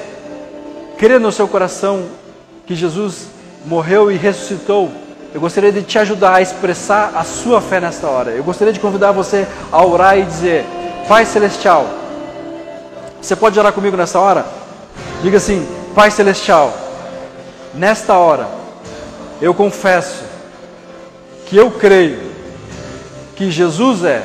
crê 0.96 1.18
no 1.18 1.32
seu 1.32 1.48
coração 1.48 2.06
que 2.68 2.76
Jesus 2.76 3.30
morreu 3.66 4.12
e 4.12 4.16
ressuscitou, 4.16 4.92
eu 5.34 5.40
gostaria 5.40 5.72
de 5.72 5.82
te 5.82 5.98
ajudar 5.98 6.36
a 6.36 6.42
expressar 6.42 7.14
a 7.16 7.24
sua 7.24 7.62
fé 7.62 7.80
nesta 7.80 8.08
hora. 8.08 8.32
Eu 8.32 8.44
gostaria 8.44 8.74
de 8.74 8.80
convidar 8.80 9.14
você 9.14 9.48
a 9.72 9.86
orar 9.86 10.18
e 10.18 10.24
dizer: 10.24 10.66
Pai 11.08 11.26
Celestial, 11.26 11.88
você 13.22 13.36
pode 13.36 13.58
orar 13.58 13.72
comigo 13.72 13.96
nesta 13.96 14.20
hora? 14.20 14.46
Diga 15.24 15.38
assim: 15.38 15.66
Pai 15.96 16.12
Celestial, 16.12 16.74
nesta 17.74 18.18
hora, 18.18 18.48
eu 19.42 19.54
confesso 19.54 20.24
que 21.46 21.56
eu 21.56 21.72
creio 21.72 22.32
que 23.36 23.50
Jesus 23.50 24.04
é 24.04 24.24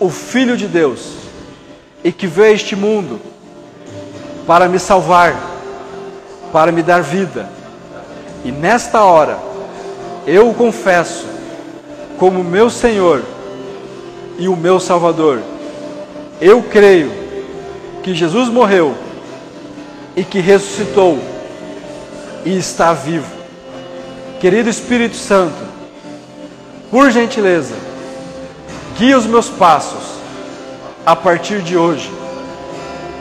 o 0.00 0.10
Filho 0.10 0.56
de 0.56 0.66
Deus 0.66 1.12
e 2.02 2.10
que 2.10 2.26
veio 2.26 2.52
a 2.52 2.54
este 2.54 2.74
mundo 2.74 3.20
para 4.48 4.68
me 4.68 4.80
salvar, 4.80 5.34
para 6.52 6.72
me 6.72 6.82
dar 6.82 7.02
vida. 7.02 7.48
E 8.44 8.50
nesta 8.50 9.02
hora, 9.02 9.45
eu 10.26 10.50
o 10.50 10.54
confesso 10.54 11.24
como 12.18 12.42
meu 12.42 12.68
Senhor 12.68 13.22
e 14.38 14.48
o 14.48 14.56
meu 14.56 14.80
Salvador. 14.80 15.40
Eu 16.40 16.62
creio 16.62 17.12
que 18.02 18.14
Jesus 18.14 18.48
morreu 18.48 18.94
e 20.16 20.24
que 20.24 20.40
ressuscitou 20.40 21.18
e 22.44 22.56
está 22.56 22.92
vivo. 22.92 23.30
Querido 24.40 24.68
Espírito 24.68 25.16
Santo, 25.16 25.56
por 26.90 27.10
gentileza, 27.10 27.74
guie 28.98 29.14
os 29.14 29.26
meus 29.26 29.48
passos 29.48 30.16
a 31.04 31.14
partir 31.14 31.62
de 31.62 31.76
hoje. 31.76 32.10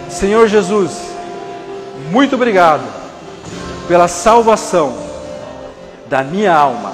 Senhor 0.09 0.47
Jesus, 0.47 0.91
muito 2.11 2.35
obrigado 2.35 2.83
pela 3.87 4.07
salvação 4.07 5.04
da 6.07 6.23
minha 6.23 6.53
alma. 6.53 6.93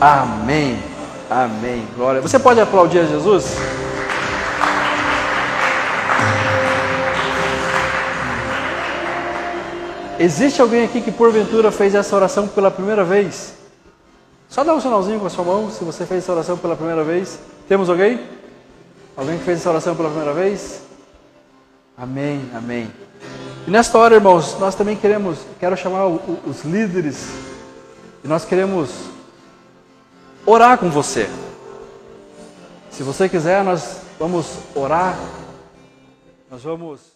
Amém. 0.00 0.78
Amém. 1.30 1.86
Glória. 1.96 2.20
Você 2.20 2.38
pode 2.38 2.60
aplaudir 2.60 3.00
a 3.00 3.04
Jesus? 3.04 3.56
Existe 10.18 10.60
alguém 10.60 10.84
aqui 10.84 11.00
que 11.00 11.10
porventura 11.10 11.72
fez 11.72 11.94
essa 11.94 12.14
oração 12.14 12.46
pela 12.46 12.70
primeira 12.70 13.02
vez? 13.02 13.54
Só 14.48 14.62
dá 14.62 14.74
um 14.74 14.80
sinalzinho 14.80 15.18
com 15.18 15.26
a 15.26 15.30
sua 15.30 15.44
mão 15.44 15.70
se 15.70 15.82
você 15.82 16.04
fez 16.04 16.22
essa 16.22 16.32
oração 16.32 16.58
pela 16.58 16.76
primeira 16.76 17.02
vez. 17.02 17.38
Temos 17.66 17.88
alguém? 17.88 18.20
Alguém 19.16 19.38
que 19.38 19.44
fez 19.44 19.58
essa 19.58 19.70
oração 19.70 19.96
pela 19.96 20.10
primeira 20.10 20.34
vez? 20.34 20.82
Amém, 21.96 22.42
amém. 22.54 22.92
E 23.66 23.70
nesta 23.70 23.96
hora, 23.96 24.14
irmãos, 24.14 24.58
nós 24.58 24.74
também 24.74 24.96
queremos, 24.96 25.38
quero 25.58 25.76
chamar 25.76 26.06
os 26.06 26.64
líderes, 26.64 27.30
e 28.24 28.28
nós 28.28 28.44
queremos 28.44 28.90
orar 30.46 30.78
com 30.78 30.90
você. 30.90 31.28
Se 32.90 33.02
você 33.02 33.28
quiser, 33.28 33.64
nós 33.64 34.02
vamos 34.18 34.58
orar, 34.74 35.18
nós 36.50 36.62
vamos. 36.62 37.11